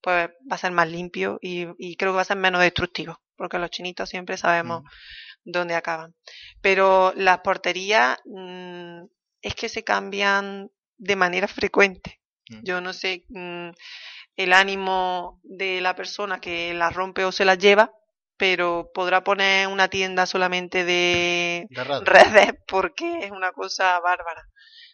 pues 0.00 0.28
va 0.28 0.56
a 0.56 0.58
ser 0.58 0.72
más 0.72 0.88
limpio 0.88 1.38
y, 1.40 1.68
y 1.78 1.94
creo 1.94 2.10
que 2.10 2.16
va 2.16 2.22
a 2.22 2.24
ser 2.24 2.36
menos 2.36 2.62
destructivo, 2.62 3.20
porque 3.36 3.60
los 3.60 3.70
chinitos 3.70 4.08
siempre 4.08 4.36
sabemos 4.36 4.82
mm. 4.82 4.86
dónde 5.44 5.76
acaban. 5.76 6.16
Pero 6.60 7.12
las 7.14 7.38
porterías 7.42 8.18
mmm, 8.24 9.04
es 9.40 9.54
que 9.54 9.68
se 9.68 9.84
cambian 9.84 10.72
de 10.98 11.14
manera 11.14 11.46
frecuente. 11.60 12.20
Mm. 12.50 12.64
Yo 12.64 12.80
no 12.80 12.92
sé, 12.92 13.24
mmm, 13.28 13.68
el 14.34 14.52
ánimo 14.52 15.38
de 15.44 15.80
la 15.80 15.94
persona 15.94 16.40
que 16.40 16.74
la 16.74 16.90
rompe 16.90 17.24
o 17.24 17.30
se 17.30 17.44
la 17.44 17.54
lleva, 17.54 17.94
pero 18.36 18.90
podrá 18.94 19.22
poner 19.24 19.68
una 19.68 19.88
tienda 19.88 20.26
solamente 20.26 20.84
de, 20.84 21.66
redes 22.04 22.52
porque 22.68 23.20
es 23.24 23.30
una 23.30 23.52
cosa 23.52 24.00
bárbara. 24.00 24.42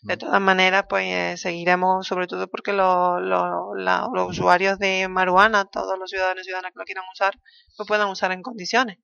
De 0.03 0.17
Mm. 0.17 0.19
todas 0.19 0.41
maneras, 0.41 0.85
pues 0.89 1.05
eh, 1.07 1.37
seguiremos, 1.37 2.07
sobre 2.07 2.27
todo 2.27 2.49
porque 2.49 2.73
los, 2.73 3.21
los, 3.21 3.45
la- 3.77 4.09
los 4.15 4.31
usuarios 4.31 4.79
de 4.79 5.09
marihuana, 5.09 5.67
todos 5.67 5.99
los 5.99 6.09
ciudadanos 6.11 6.43
y 6.43 6.45
ciudadanas 6.45 6.73
que 6.73 6.79
lo 6.79 6.85
quieran 6.87 7.05
usar, 7.13 7.35
lo 7.79 7.85
puedan 7.85 8.09
usar 8.09 8.33
en 8.33 8.41
condiciones. 8.43 8.97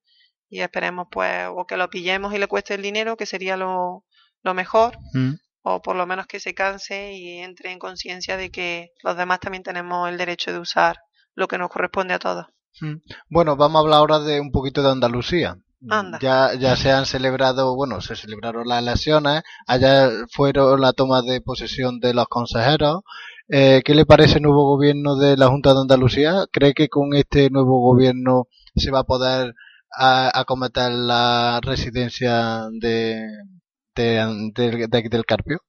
Y 0.49 0.61
esperemos, 0.61 1.09
pues, 1.11 1.49
o 1.51 1.67
que 1.67 1.77
lo 1.77 1.91
pillemos 1.91 2.33
y 2.33 2.39
le 2.39 2.47
cueste 2.47 2.75
el 2.75 2.83
dinero, 2.83 3.17
que 3.17 3.27
sería 3.27 3.57
lo, 3.59 4.05
lo 4.43 4.55
mejor, 4.55 4.97
Mm. 5.13 5.35
o 5.63 5.83
por 5.83 5.97
lo 5.97 6.07
menos 6.07 6.27
que 6.27 6.41
se 6.41 6.55
canse 6.55 7.13
y 7.13 7.41
entre 7.41 7.73
en 7.73 7.79
conciencia 7.79 8.37
de 8.39 8.51
que 8.51 8.89
los 9.03 9.17
demás 9.19 9.41
también 9.41 9.65
tenemos 9.65 10.09
el 10.09 10.17
derecho 10.17 10.53
de 10.53 10.61
usar 10.61 10.97
lo 11.35 11.47
que 11.49 11.59
nos 11.59 11.69
corresponde 11.69 12.15
a 12.15 12.19
todos. 12.19 12.47
Mm. 12.81 12.97
Bueno, 13.31 13.57
vamos 13.57 13.77
a 13.79 13.81
hablar 13.83 13.99
ahora 13.99 14.19
de 14.21 14.41
un 14.41 14.51
poquito 14.51 14.83
de 14.83 14.91
Andalucía. 14.91 15.57
Anda. 15.89 16.19
Ya, 16.21 16.55
ya 16.55 16.75
se 16.77 16.91
han 16.91 17.07
celebrado, 17.07 17.75
bueno, 17.77 18.01
se 18.01 18.17
celebraron 18.17 18.67
las 18.67 18.81
elecciones, 18.83 19.43
allá 19.67 20.11
fueron 20.33 20.81
la 20.81 20.93
toma 20.93 21.23
de 21.23 21.41
posesión 21.41 22.01
de 22.01 22.15
los 22.15 22.27
consejeros. 22.29 23.03
Eh, 23.49 23.83
¿Qué 23.85 23.95
le 23.95 24.07
parece 24.07 24.37
el 24.37 24.43
nuevo 24.43 24.65
gobierno 24.67 25.17
de 25.17 25.37
la 25.37 25.49
Junta 25.49 25.75
de 25.75 25.81
Andalucía? 25.81 26.47
¿Cree 26.51 26.75
que 26.75 26.89
con 26.89 27.15
este 27.15 27.51
nuevo 27.51 27.81
gobierno 27.81 28.49
se 28.75 28.91
va 28.91 29.01
a 29.01 29.05
poder 29.05 29.55
acometer 29.99 30.91
la 30.93 31.61
residencia 31.63 32.67
de, 32.81 33.27
de, 33.95 34.51
de- 34.55 34.87
de 34.89 34.99
aquí 34.99 35.09
del 35.09 35.25
Carpio? 35.25 35.61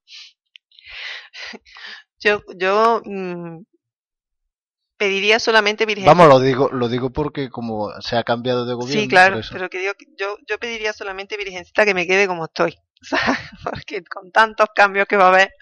Yo, 2.20 2.41
yo 2.60 3.02
mm, 3.06 3.63
pediría 4.97 5.39
solamente 5.39 5.86
virgen. 5.86 6.05
Vamos, 6.05 6.27
lo 6.27 6.39
digo, 6.39 6.69
lo 6.71 6.89
digo 6.89 7.12
porque 7.12 7.49
como 7.49 7.91
se 8.01 8.17
ha 8.17 8.23
cambiado 8.23 8.65
de 8.65 8.73
gobierno. 8.73 9.01
Sí, 9.01 9.07
claro, 9.07 9.39
pero 9.51 9.69
que 9.69 9.79
digo, 9.79 9.93
yo, 10.17 10.38
yo 10.47 10.57
pediría 10.57 10.93
solamente 10.93 11.38
virgencita 11.38 11.86
que 11.86 11.93
me 11.93 12.07
quede 12.07 12.27
como 12.27 12.45
estoy. 12.45 12.77
Porque 13.63 14.03
con 14.03 14.31
tantos 14.31 14.69
cambios 14.73 15.05
que 15.07 15.17
va 15.17 15.25
a 15.25 15.27
haber, 15.27 15.53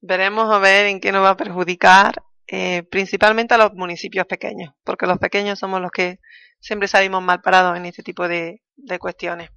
veremos 0.00 0.50
a 0.50 0.58
ver 0.58 0.86
en 0.86 1.00
qué 1.00 1.12
nos 1.12 1.22
va 1.22 1.30
a 1.30 1.36
perjudicar, 1.36 2.22
eh, 2.46 2.82
principalmente 2.90 3.52
a 3.52 3.58
los 3.58 3.74
municipios 3.74 4.24
pequeños, 4.26 4.72
porque 4.84 5.06
los 5.06 5.18
pequeños 5.18 5.58
somos 5.58 5.82
los 5.82 5.90
que 5.90 6.18
siempre 6.60 6.88
salimos 6.88 7.22
mal 7.22 7.42
parados 7.42 7.76
en 7.76 7.84
este 7.84 8.02
tipo 8.02 8.26
de, 8.26 8.62
de 8.76 8.98
cuestiones. 8.98 9.50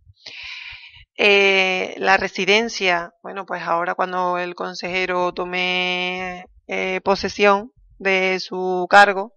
Eh, 1.17 1.95
la 1.97 2.17
residencia, 2.17 3.13
bueno, 3.21 3.45
pues 3.45 3.61
ahora 3.61 3.93
cuando 3.93 4.37
el 4.37 4.55
consejero 4.55 5.33
tome 5.33 6.45
eh, 6.67 7.01
posesión 7.03 7.71
de 7.99 8.39
su 8.39 8.87
cargo, 8.89 9.35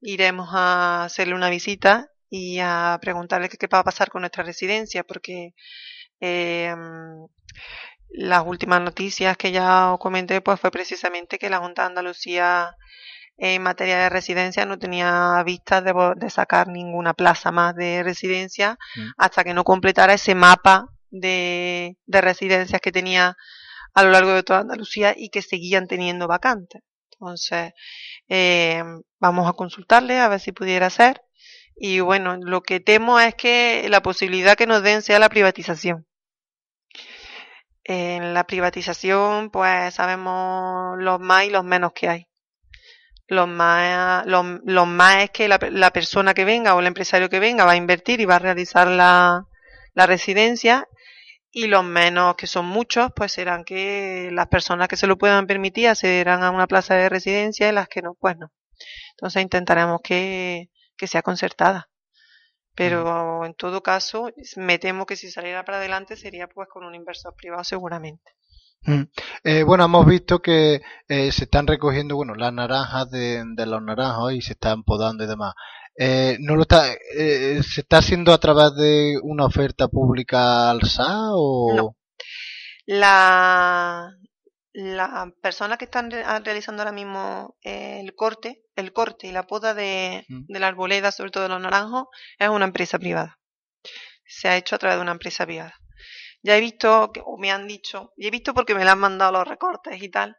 iremos 0.00 0.48
a 0.52 1.04
hacerle 1.04 1.34
una 1.34 1.50
visita 1.50 2.08
y 2.30 2.58
a 2.60 2.98
preguntarle 3.00 3.48
qué, 3.48 3.56
qué 3.56 3.66
va 3.66 3.80
a 3.80 3.84
pasar 3.84 4.10
con 4.10 4.22
nuestra 4.22 4.44
residencia, 4.44 5.02
porque 5.04 5.54
eh, 6.20 6.74
las 8.10 8.46
últimas 8.46 8.80
noticias 8.80 9.36
que 9.36 9.50
ya 9.52 9.92
os 9.92 9.98
comenté, 9.98 10.40
pues 10.40 10.60
fue 10.60 10.70
precisamente 10.70 11.38
que 11.38 11.50
la 11.50 11.58
Junta 11.58 11.82
de 11.82 11.88
Andalucía 11.88 12.76
en 13.36 13.62
materia 13.62 13.98
de 13.98 14.08
residencia 14.10 14.64
no 14.64 14.78
tenía 14.78 15.42
vistas 15.44 15.82
de, 15.84 15.92
de 16.16 16.30
sacar 16.30 16.68
ninguna 16.68 17.14
plaza 17.14 17.50
más 17.50 17.74
de 17.74 18.02
residencia 18.04 18.78
Mm. 18.96 19.08
hasta 19.16 19.42
que 19.42 19.54
no 19.54 19.64
completara 19.64 20.14
ese 20.14 20.34
mapa 20.36 20.86
de, 21.10 21.96
de 22.06 22.20
residencias 22.20 22.80
que 22.80 22.92
tenía 22.92 23.36
a 23.92 24.02
lo 24.04 24.10
largo 24.10 24.32
de 24.32 24.42
toda 24.44 24.60
Andalucía 24.60 25.14
y 25.16 25.30
que 25.30 25.42
seguían 25.42 25.86
teniendo 25.88 26.28
vacantes. 26.28 26.82
Entonces, 27.20 27.72
eh, 28.28 28.82
vamos 29.20 29.48
a 29.48 29.54
consultarle 29.54 30.18
a 30.18 30.28
ver 30.28 30.40
si 30.40 30.52
pudiera 30.52 30.90
ser. 30.90 31.22
Y 31.76 32.00
bueno, 32.00 32.36
lo 32.36 32.62
que 32.62 32.80
temo 32.80 33.20
es 33.20 33.34
que 33.34 33.86
la 33.88 34.02
posibilidad 34.02 34.56
que 34.56 34.66
nos 34.66 34.82
den 34.82 35.02
sea 35.02 35.18
la 35.18 35.28
privatización. 35.28 36.06
En 37.84 38.32
la 38.34 38.44
privatización, 38.46 39.50
pues 39.50 39.94
sabemos 39.94 40.96
los 40.98 41.20
más 41.20 41.44
y 41.44 41.50
los 41.50 41.64
menos 41.64 41.92
que 41.92 42.08
hay. 42.08 42.28
Los 43.26 43.48
más, 43.48 44.26
los, 44.26 44.44
los 44.64 44.86
más 44.86 45.24
es 45.24 45.30
que 45.30 45.48
la, 45.48 45.58
la 45.70 45.90
persona 45.90 46.34
que 46.34 46.44
venga 46.44 46.74
o 46.74 46.80
el 46.80 46.86
empresario 46.86 47.28
que 47.30 47.40
venga 47.40 47.64
va 47.64 47.72
a 47.72 47.76
invertir 47.76 48.20
y 48.20 48.26
va 48.26 48.36
a 48.36 48.38
realizar 48.38 48.86
la, 48.88 49.46
la 49.94 50.06
residencia 50.06 50.86
y 51.54 51.68
los 51.68 51.84
menos, 51.84 52.34
que 52.34 52.48
son 52.48 52.66
muchos, 52.66 53.12
pues 53.14 53.30
serán 53.30 53.64
que 53.64 54.28
las 54.32 54.48
personas 54.48 54.88
que 54.88 54.96
se 54.96 55.06
lo 55.06 55.16
puedan 55.16 55.46
permitir 55.46 55.88
accederán 55.88 56.42
a 56.42 56.50
una 56.50 56.66
plaza 56.66 56.96
de 56.96 57.08
residencia 57.08 57.68
y 57.68 57.72
las 57.72 57.88
que 57.88 58.02
no, 58.02 58.14
pues 58.14 58.36
no. 58.36 58.52
Entonces 59.12 59.40
intentaremos 59.40 60.00
que, 60.02 60.68
que 60.96 61.06
sea 61.06 61.22
concertada. 61.22 61.88
Pero 62.74 63.44
en 63.46 63.54
todo 63.54 63.84
caso, 63.84 64.30
me 64.56 64.80
temo 64.80 65.06
que 65.06 65.14
si 65.14 65.30
saliera 65.30 65.64
para 65.64 65.78
adelante 65.78 66.16
sería 66.16 66.48
pues 66.48 66.68
con 66.68 66.84
un 66.84 66.96
inversor 66.96 67.32
privado 67.36 67.62
seguramente. 67.62 68.32
Mm. 68.82 69.02
Eh, 69.44 69.62
bueno, 69.62 69.84
hemos 69.84 70.04
visto 70.06 70.42
que 70.42 70.82
eh, 71.06 71.30
se 71.30 71.44
están 71.44 71.68
recogiendo, 71.68 72.16
bueno, 72.16 72.34
las 72.34 72.52
naranjas 72.52 73.08
de, 73.12 73.44
de 73.54 73.66
los 73.66 73.80
naranjos 73.80 74.32
y 74.32 74.42
se 74.42 74.54
están 74.54 74.82
podando 74.82 75.22
y 75.22 75.28
demás. 75.28 75.54
Eh, 75.96 76.36
no 76.40 76.56
lo 76.56 76.62
está, 76.62 76.92
eh, 77.16 77.60
¿Se 77.62 77.82
está 77.82 77.98
haciendo 77.98 78.32
a 78.32 78.38
través 78.38 78.74
de 78.74 79.18
una 79.22 79.46
oferta 79.46 79.88
pública 79.88 80.70
al 80.70 80.82
SA 80.82 81.30
o...? 81.34 81.72
No. 81.74 81.96
La, 82.86 84.10
las 84.72 85.32
personas 85.40 85.78
que 85.78 85.86
están 85.86 86.10
re- 86.10 86.24
realizando 86.40 86.82
ahora 86.82 86.92
mismo 86.92 87.56
eh, 87.62 88.00
el 88.00 88.14
corte, 88.14 88.64
el 88.76 88.92
corte 88.92 89.26
y 89.28 89.32
la 89.32 89.44
poda 89.46 89.72
de, 89.74 90.24
de 90.28 90.58
la 90.58 90.68
arboleda, 90.68 91.12
sobre 91.12 91.30
todo 91.30 91.44
de 91.44 91.48
los 91.48 91.60
naranjos, 91.60 92.06
es 92.38 92.48
una 92.48 92.66
empresa 92.66 92.98
privada. 92.98 93.38
Se 94.26 94.48
ha 94.48 94.56
hecho 94.56 94.74
a 94.76 94.78
través 94.78 94.98
de 94.98 95.02
una 95.02 95.12
empresa 95.12 95.46
privada. 95.46 95.74
Ya 96.42 96.56
he 96.56 96.60
visto, 96.60 97.10
o 97.24 97.38
me 97.38 97.50
han 97.52 97.66
dicho, 97.66 98.12
y 98.16 98.26
he 98.26 98.30
visto 98.30 98.52
porque 98.52 98.74
me 98.74 98.84
le 98.84 98.90
han 98.90 98.98
mandado 98.98 99.32
los 99.32 99.48
recortes 99.48 100.02
y 100.02 100.10
tal, 100.10 100.36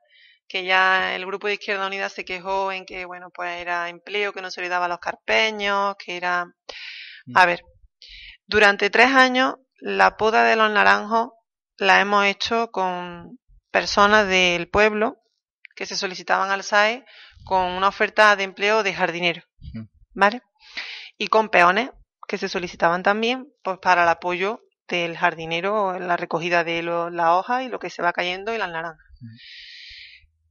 que 0.48 0.64
ya 0.64 1.16
el 1.16 1.26
grupo 1.26 1.48
de 1.48 1.54
Izquierda 1.54 1.88
Unida 1.88 2.10
se 2.10 2.26
quejó 2.26 2.72
en 2.72 2.86
que, 2.86 3.06
bueno, 3.06 3.30
pues 3.34 3.60
era 3.62 3.90
empleo 3.90 4.32
que 4.34 4.42
no 4.42 4.52
se 4.52 4.62
le 4.62 4.70
daba 4.70 4.86
a 4.86 4.90
los 4.90 5.00
carpeños, 5.00 5.96
que 6.04 6.18
era... 6.18 6.46
Mm. 7.26 7.38
A 7.38 7.46
ver, 7.46 7.62
durante 8.46 8.90
tres 8.90 9.08
años 9.12 9.56
la 9.80 10.18
poda 10.18 10.44
de 10.44 10.56
los 10.56 10.70
naranjos 10.72 11.30
la 11.78 12.00
hemos 12.00 12.26
hecho 12.26 12.70
con 12.72 13.40
personas 13.72 14.28
del 14.28 14.70
pueblo 14.70 15.18
que 15.76 15.86
se 15.86 15.96
solicitaban 15.98 16.50
al 16.52 16.64
SAE 16.64 17.04
con 17.44 17.72
una 17.72 17.88
oferta 17.90 18.36
de 18.36 18.44
empleo 18.44 18.84
de 18.84 18.94
jardinero. 18.94 19.42
¿vale? 20.14 20.42
Y 21.18 21.28
con 21.28 21.50
peones 21.50 21.90
que 22.28 22.38
se 22.38 22.48
solicitaban 22.50 23.04
también 23.04 23.48
pues 23.64 23.78
para 23.80 24.04
el 24.04 24.10
apoyo 24.10 24.62
del 24.88 25.18
jardinero 25.18 25.96
en 25.96 26.08
la 26.08 26.16
recogida 26.18 26.64
de 26.64 26.82
lo- 26.84 27.10
la 27.10 27.36
hoja 27.36 27.64
y 27.64 27.68
lo 27.70 27.80
que 27.80 27.90
se 27.90 28.02
va 28.02 28.14
cayendo 28.14 28.54
y 28.54 28.58
las 28.58 28.70
naranjas. 28.70 29.06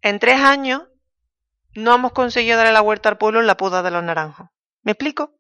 En 0.04 0.18
tres 0.18 0.38
años 0.38 0.82
no 1.74 1.94
hemos 1.94 2.12
conseguido 2.12 2.58
darle 2.58 2.72
la 2.72 2.82
vuelta 2.82 3.08
al 3.08 3.16
pueblo 3.16 3.40
en 3.40 3.46
la 3.46 3.56
poda 3.56 3.82
de 3.82 3.90
los 3.90 4.04
naranjos. 4.04 4.48
¿Me 4.82 4.92
explico? 4.92 5.32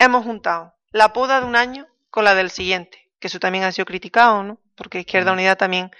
Hemos 0.00 0.24
juntado 0.24 0.74
la 0.90 1.12
poda 1.12 1.40
de 1.40 1.46
un 1.46 1.54
año 1.54 1.86
con 2.10 2.24
la 2.24 2.34
del 2.34 2.50
siguiente, 2.50 2.98
que 3.20 3.28
eso 3.28 3.38
también 3.38 3.62
ha 3.62 3.70
sido 3.70 3.84
criticado, 3.86 4.42
¿no? 4.42 4.58
Porque 4.76 4.98
Izquierda 4.98 5.32
Unida 5.32 5.54
también 5.54 5.92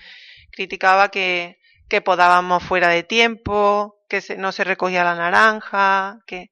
criticaba 0.51 1.11
que, 1.13 1.59
que 1.89 2.01
podábamos 2.01 2.65
fuera 2.65 2.89
de 2.89 3.05
tiempo, 3.05 3.95
que 4.09 4.21
se- 4.21 4.37
no 4.37 4.51
se 4.51 4.65
recogía 4.65 5.05
la 5.05 5.15
naranja, 5.15 6.19
que 6.27 6.51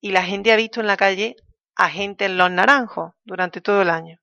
y 0.00 0.12
la 0.12 0.22
gente 0.22 0.52
ha 0.52 0.56
visto 0.56 0.80
en 0.80 0.86
la 0.86 0.96
calle 0.96 1.34
a 1.74 1.90
gente 1.90 2.26
en 2.26 2.38
los 2.38 2.48
naranjos 2.50 3.12
durante 3.24 3.60
todo 3.60 3.82
el 3.82 3.90
año. 3.90 4.18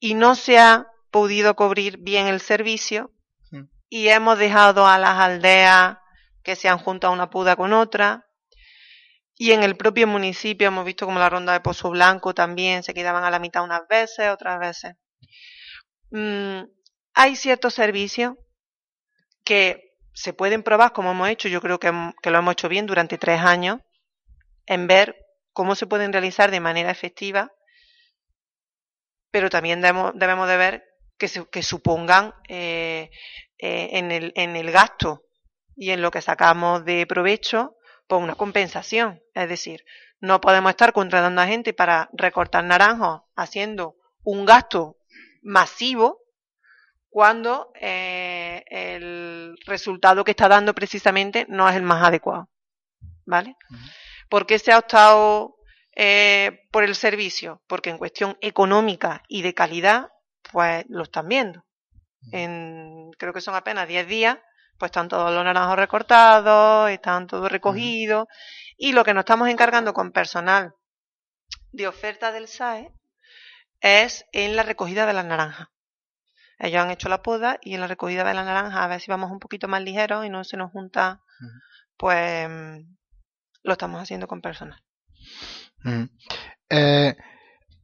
Y 0.00 0.14
no 0.14 0.34
se 0.34 0.58
ha 0.58 0.88
podido 1.12 1.54
cubrir 1.54 1.98
bien 1.98 2.26
el 2.26 2.40
servicio. 2.40 3.12
Y 3.88 4.08
hemos 4.08 4.38
dejado 4.38 4.86
a 4.86 4.98
las 4.98 5.18
aldeas 5.18 5.98
que 6.42 6.56
se 6.56 6.68
han 6.68 6.78
juntado 6.78 7.12
una 7.12 7.30
puda 7.30 7.56
con 7.56 7.72
otra. 7.72 8.26
Y 9.34 9.52
en 9.52 9.62
el 9.62 9.76
propio 9.76 10.06
municipio 10.06 10.68
hemos 10.68 10.84
visto 10.84 11.06
como 11.06 11.18
la 11.18 11.30
ronda 11.30 11.52
de 11.52 11.60
Pozo 11.60 11.90
Blanco 11.90 12.34
también 12.34 12.82
se 12.82 12.92
quedaban 12.92 13.24
a 13.24 13.30
la 13.30 13.38
mitad 13.38 13.62
unas 13.62 13.86
veces, 13.88 14.30
otras 14.30 14.58
veces. 14.58 14.94
Mm, 16.10 16.62
hay 17.14 17.36
ciertos 17.36 17.74
servicios 17.74 18.34
que 19.44 19.96
se 20.12 20.32
pueden 20.32 20.62
probar 20.62 20.92
como 20.92 21.12
hemos 21.12 21.28
hecho, 21.28 21.48
yo 21.48 21.60
creo 21.60 21.78
que, 21.78 21.92
que 22.22 22.30
lo 22.30 22.38
hemos 22.38 22.52
hecho 22.52 22.68
bien 22.68 22.86
durante 22.86 23.18
tres 23.18 23.40
años, 23.40 23.78
en 24.66 24.86
ver 24.86 25.16
cómo 25.52 25.74
se 25.74 25.86
pueden 25.86 26.12
realizar 26.12 26.50
de 26.50 26.60
manera 26.60 26.90
efectiva, 26.90 27.52
pero 29.30 29.50
también 29.50 29.80
debemos, 29.80 30.12
debemos 30.16 30.48
de 30.48 30.56
ver 30.56 30.84
que, 31.18 31.28
se- 31.28 31.46
que 31.48 31.62
supongan 31.62 32.34
eh, 32.48 33.10
eh, 33.58 33.88
en, 33.92 34.12
el, 34.12 34.32
en 34.36 34.56
el 34.56 34.70
gasto 34.70 35.22
y 35.76 35.90
en 35.90 36.02
lo 36.02 36.10
que 36.10 36.22
sacamos 36.22 36.84
de 36.84 37.06
provecho, 37.06 37.74
pues 38.06 38.22
una 38.22 38.34
compensación. 38.34 39.20
Es 39.34 39.48
decir, 39.48 39.84
no 40.20 40.40
podemos 40.40 40.70
estar 40.70 40.92
contratando 40.92 41.40
a 41.40 41.46
gente 41.46 41.72
para 41.72 42.08
recortar 42.12 42.64
naranjos 42.64 43.22
haciendo 43.36 43.94
un 44.22 44.44
gasto 44.46 44.96
masivo 45.42 46.20
cuando 47.10 47.70
eh, 47.80 48.64
el 48.68 49.56
resultado 49.66 50.24
que 50.24 50.32
está 50.32 50.48
dando 50.48 50.74
precisamente 50.74 51.46
no 51.48 51.68
es 51.68 51.76
el 51.76 51.82
más 51.82 52.04
adecuado. 52.06 52.48
¿vale? 53.24 53.56
¿Por 54.28 54.46
qué 54.46 54.58
se 54.58 54.72
ha 54.72 54.78
optado 54.78 55.56
eh, 55.94 56.66
por 56.72 56.82
el 56.84 56.94
servicio? 56.94 57.62
Porque 57.66 57.90
en 57.90 57.98
cuestión 57.98 58.36
económica 58.40 59.22
y 59.28 59.42
de 59.42 59.54
calidad, 59.54 60.08
pues 60.52 60.84
lo 60.88 61.04
están 61.04 61.28
viendo. 61.28 61.64
En, 62.32 63.10
creo 63.18 63.32
que 63.32 63.40
son 63.40 63.54
apenas 63.54 63.88
10 63.88 64.08
días, 64.08 64.38
pues 64.78 64.90
están 64.90 65.08
todos 65.08 65.32
los 65.32 65.44
naranjos 65.44 65.76
recortados, 65.76 66.90
están 66.90 67.26
todos 67.26 67.50
recogidos, 67.50 68.26
y 68.76 68.92
lo 68.92 69.04
que 69.04 69.14
nos 69.14 69.22
estamos 69.22 69.48
encargando 69.48 69.92
con 69.92 70.12
personal 70.12 70.74
de 71.72 71.86
oferta 71.86 72.32
del 72.32 72.48
SAE 72.48 72.92
es 73.80 74.24
en 74.32 74.56
la 74.56 74.62
recogida 74.62 75.06
de 75.06 75.12
las 75.12 75.24
naranjas. 75.24 75.68
Ellos 76.58 76.82
han 76.82 76.90
hecho 76.90 77.08
la 77.08 77.22
poda 77.22 77.58
y 77.62 77.74
en 77.74 77.80
la 77.80 77.86
recogida 77.86 78.24
de 78.24 78.34
las 78.34 78.44
naranjas, 78.44 78.80
a 78.80 78.88
ver 78.88 79.00
si 79.00 79.10
vamos 79.10 79.30
un 79.30 79.38
poquito 79.38 79.68
más 79.68 79.82
ligeros 79.82 80.26
y 80.26 80.28
no 80.28 80.42
se 80.42 80.56
nos 80.56 80.72
junta, 80.72 81.22
pues 81.96 82.48
lo 83.62 83.72
estamos 83.72 84.02
haciendo 84.02 84.26
con 84.26 84.40
personal. 84.40 84.82
Eh, 86.68 87.16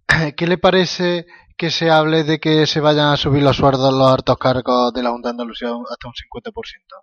¿Qué 0.37 0.47
le 0.47 0.59
parece 0.59 1.27
que 1.65 1.71
se 1.71 1.91
hable 1.91 2.25
de 2.25 2.39
que 2.39 2.67
se 2.67 2.79
vayan 2.79 3.07
a 3.07 3.17
subir 3.17 3.43
los 3.43 3.57
sueldos 3.57 3.91
los 3.91 4.13
altos 4.13 4.37
cargos 4.37 4.93
de 4.93 5.03
la 5.03 5.09
Junta 5.09 5.29
de 5.29 5.31
Andalucía 5.31 5.69
hasta 5.69 6.09
un 6.09 6.13
50% 6.13 6.53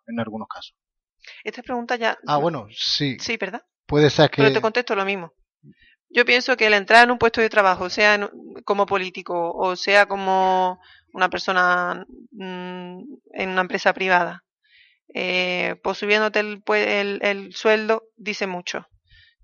en 0.06 0.19
algunos 0.19 0.47
casos? 0.47 0.76
Esta 1.43 1.63
pregunta 1.63 1.95
ya. 1.95 2.15
Ah, 2.28 2.38
bueno, 2.38 2.67
sí. 2.69 3.17
Sí, 3.19 3.38
¿verdad? 3.38 3.63
Puede 3.88 4.12
ser 4.12 4.30
que. 4.30 4.43
Pero 4.43 4.54
te 4.54 4.62
contesto 4.62 4.93
lo 4.95 5.04
mismo. 5.04 5.34
Yo 6.12 6.26
pienso 6.26 6.56
que 6.58 6.67
el 6.67 6.76
entrar 6.76 7.06
en 7.06 7.10
un 7.10 7.17
puesto 7.17 7.41
de 7.41 7.50
trabajo, 7.50 7.89
sea 7.89 8.30
como 8.63 8.86
político 8.86 9.52
o 9.52 9.76
sea 9.76 10.06
como 10.06 10.80
una 11.13 11.30
persona 11.30 12.06
mm, 12.32 13.00
en 13.34 13.50
una 13.50 13.62
empresa 13.62 13.93
privada, 13.93 14.43
eh, 15.15 15.76
pues 15.82 15.97
subiéndote 15.97 16.39
el, 16.39 16.62
el, 16.67 17.19
el, 17.24 17.56
sueldo 17.56 18.04
dice 18.15 18.45
mucho. 18.45 18.86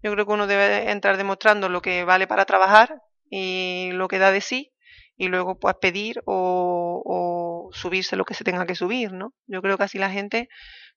Yo 0.03 0.12
creo 0.12 0.27
que 0.27 0.34
uno 0.34 0.45
debe 0.45 0.91
entrar 0.91 1.17
demostrando 1.17 1.69
lo 1.69 1.82
que 1.82 2.03
vale 2.03 2.27
para 2.27 2.45
trabajar 2.45 3.01
y 3.32 3.89
lo 3.93 4.08
que 4.08 4.19
da 4.19 4.32
de 4.32 4.41
sí 4.41 4.73
y 5.17 5.27
luego 5.27 5.60
pues 5.60 5.75
pedir 5.82 6.21
o, 6.25 7.01
o 7.06 7.73
subirse 7.73 8.15
lo 8.15 8.25
que 8.25 8.34
se 8.34 8.43
tenga 8.43 8.65
que 8.65 8.75
subir, 8.75 9.12
¿no? 9.12 9.34
Yo 9.47 9.62
creo 9.62 9.77
que 9.77 9.84
así 9.84 9.97
la 9.97 10.12
gente 10.12 10.49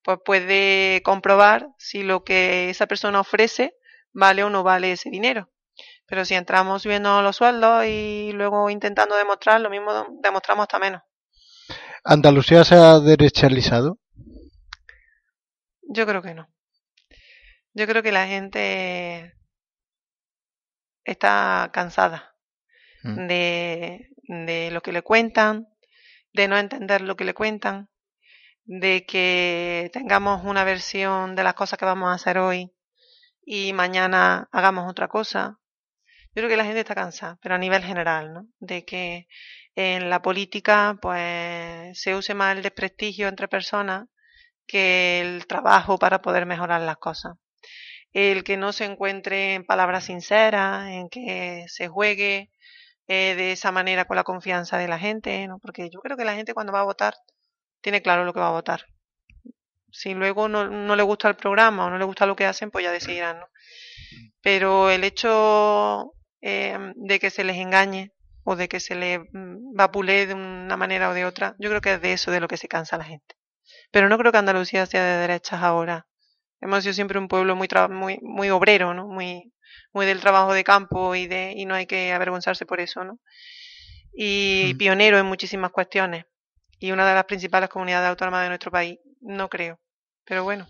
pues 0.02 0.18
puede 0.24 1.02
comprobar 1.02 1.68
si 1.78 2.02
lo 2.02 2.24
que 2.24 2.70
esa 2.70 2.86
persona 2.86 3.20
ofrece 3.20 3.74
vale 4.12 4.44
o 4.44 4.50
no 4.50 4.62
vale 4.62 4.92
ese 4.92 5.10
dinero. 5.10 5.50
Pero 6.06 6.24
si 6.24 6.34
entramos 6.34 6.84
viendo 6.84 7.22
los 7.22 7.36
sueldos 7.36 7.84
y 7.86 8.32
luego 8.32 8.68
intentando 8.68 9.16
demostrar, 9.16 9.60
lo 9.60 9.70
mismo 9.70 10.06
demostramos 10.22 10.64
hasta 10.64 10.78
menos. 10.78 11.02
¿Andalucía 12.04 12.64
se 12.64 12.74
ha 12.74 12.98
derechalizado? 12.98 13.98
Yo 15.82 16.06
creo 16.06 16.22
que 16.22 16.34
no. 16.34 16.48
Yo 17.74 17.86
creo 17.86 18.02
que 18.02 18.12
la 18.12 18.26
gente 18.26 19.34
está 21.04 21.70
cansada 21.72 22.34
mm. 23.02 23.26
de, 23.26 24.09
de 24.30 24.70
lo 24.70 24.80
que 24.80 24.92
le 24.92 25.02
cuentan, 25.02 25.66
de 26.32 26.46
no 26.46 26.56
entender 26.56 27.00
lo 27.00 27.16
que 27.16 27.24
le 27.24 27.34
cuentan, 27.34 27.90
de 28.64 29.04
que 29.04 29.90
tengamos 29.92 30.44
una 30.44 30.62
versión 30.62 31.34
de 31.34 31.42
las 31.42 31.54
cosas 31.54 31.78
que 31.78 31.84
vamos 31.84 32.08
a 32.08 32.14
hacer 32.14 32.38
hoy 32.38 32.72
y 33.44 33.72
mañana 33.72 34.48
hagamos 34.52 34.88
otra 34.88 35.08
cosa, 35.08 35.58
yo 36.28 36.34
creo 36.34 36.48
que 36.48 36.56
la 36.56 36.64
gente 36.64 36.80
está 36.80 36.94
cansada, 36.94 37.38
pero 37.42 37.56
a 37.56 37.58
nivel 37.58 37.82
general, 37.82 38.32
¿no? 38.32 38.46
De 38.60 38.84
que 38.84 39.26
en 39.74 40.10
la 40.10 40.22
política, 40.22 40.96
pues, 41.02 42.00
se 42.00 42.14
use 42.14 42.34
más 42.34 42.56
el 42.56 42.62
desprestigio 42.62 43.26
entre 43.26 43.48
personas 43.48 44.06
que 44.66 45.20
el 45.20 45.46
trabajo 45.48 45.98
para 45.98 46.22
poder 46.22 46.46
mejorar 46.46 46.82
las 46.82 46.98
cosas. 46.98 47.34
El 48.12 48.44
que 48.44 48.56
no 48.56 48.72
se 48.72 48.84
encuentre 48.84 49.54
en 49.54 49.64
palabras 49.64 50.04
sinceras, 50.04 50.88
en 50.88 51.08
que 51.08 51.64
se 51.68 51.88
juegue 51.88 52.50
eh, 53.12 53.34
de 53.34 53.50
esa 53.50 53.72
manera 53.72 54.04
con 54.04 54.14
la 54.14 54.22
confianza 54.22 54.78
de 54.78 54.86
la 54.86 54.96
gente, 54.96 55.44
¿no? 55.48 55.58
Porque 55.58 55.90
yo 55.90 55.98
creo 55.98 56.16
que 56.16 56.24
la 56.24 56.36
gente 56.36 56.54
cuando 56.54 56.72
va 56.72 56.82
a 56.82 56.84
votar 56.84 57.14
tiene 57.80 58.02
claro 58.02 58.24
lo 58.24 58.32
que 58.32 58.38
va 58.38 58.46
a 58.46 58.52
votar. 58.52 58.86
Si 59.90 60.14
luego 60.14 60.46
no, 60.48 60.68
no 60.68 60.94
le 60.94 61.02
gusta 61.02 61.26
el 61.26 61.34
programa 61.34 61.86
o 61.86 61.90
no 61.90 61.98
le 61.98 62.04
gusta 62.04 62.24
lo 62.24 62.36
que 62.36 62.46
hacen, 62.46 62.70
pues 62.70 62.84
ya 62.84 62.92
decidirán, 62.92 63.40
¿no? 63.40 63.48
Pero 64.42 64.90
el 64.90 65.02
hecho 65.02 66.12
eh, 66.40 66.78
de 66.94 67.18
que 67.18 67.30
se 67.30 67.42
les 67.42 67.56
engañe 67.56 68.12
o 68.44 68.54
de 68.54 68.68
que 68.68 68.78
se 68.78 68.94
les 68.94 69.18
mm, 69.32 69.74
vapule 69.74 70.28
de 70.28 70.34
una 70.34 70.76
manera 70.76 71.10
o 71.10 71.14
de 71.14 71.24
otra. 71.24 71.56
Yo 71.58 71.68
creo 71.68 71.80
que 71.80 71.94
es 71.94 72.00
de 72.00 72.12
eso 72.12 72.30
de 72.30 72.38
lo 72.38 72.46
que 72.46 72.58
se 72.58 72.68
cansa 72.68 72.96
la 72.96 73.04
gente. 73.04 73.34
Pero 73.90 74.08
no 74.08 74.18
creo 74.18 74.30
que 74.30 74.38
Andalucía 74.38 74.86
sea 74.86 75.04
de 75.04 75.20
derechas 75.26 75.60
ahora. 75.64 76.06
Hemos 76.60 76.84
sido 76.84 76.94
siempre 76.94 77.18
un 77.18 77.26
pueblo 77.26 77.56
muy 77.56 77.68
muy 77.90 78.20
muy 78.22 78.50
obrero, 78.50 78.94
¿no? 78.94 79.08
Muy 79.08 79.52
muy 79.92 80.06
del 80.06 80.20
trabajo 80.20 80.52
de 80.52 80.64
campo 80.64 81.14
y 81.14 81.26
de 81.26 81.52
y 81.56 81.66
no 81.66 81.74
hay 81.74 81.86
que 81.86 82.12
avergonzarse 82.12 82.66
por 82.66 82.80
eso, 82.80 83.04
¿no? 83.04 83.18
Y 84.12 84.72
mm. 84.74 84.78
pionero 84.78 85.18
en 85.18 85.26
muchísimas 85.26 85.70
cuestiones 85.70 86.24
y 86.78 86.92
una 86.92 87.06
de 87.06 87.14
las 87.14 87.24
principales 87.24 87.68
comunidades 87.68 88.08
autónomas 88.08 88.42
de 88.42 88.48
nuestro 88.48 88.70
país. 88.70 88.98
No 89.20 89.48
creo. 89.48 89.78
Pero 90.24 90.44
bueno, 90.44 90.66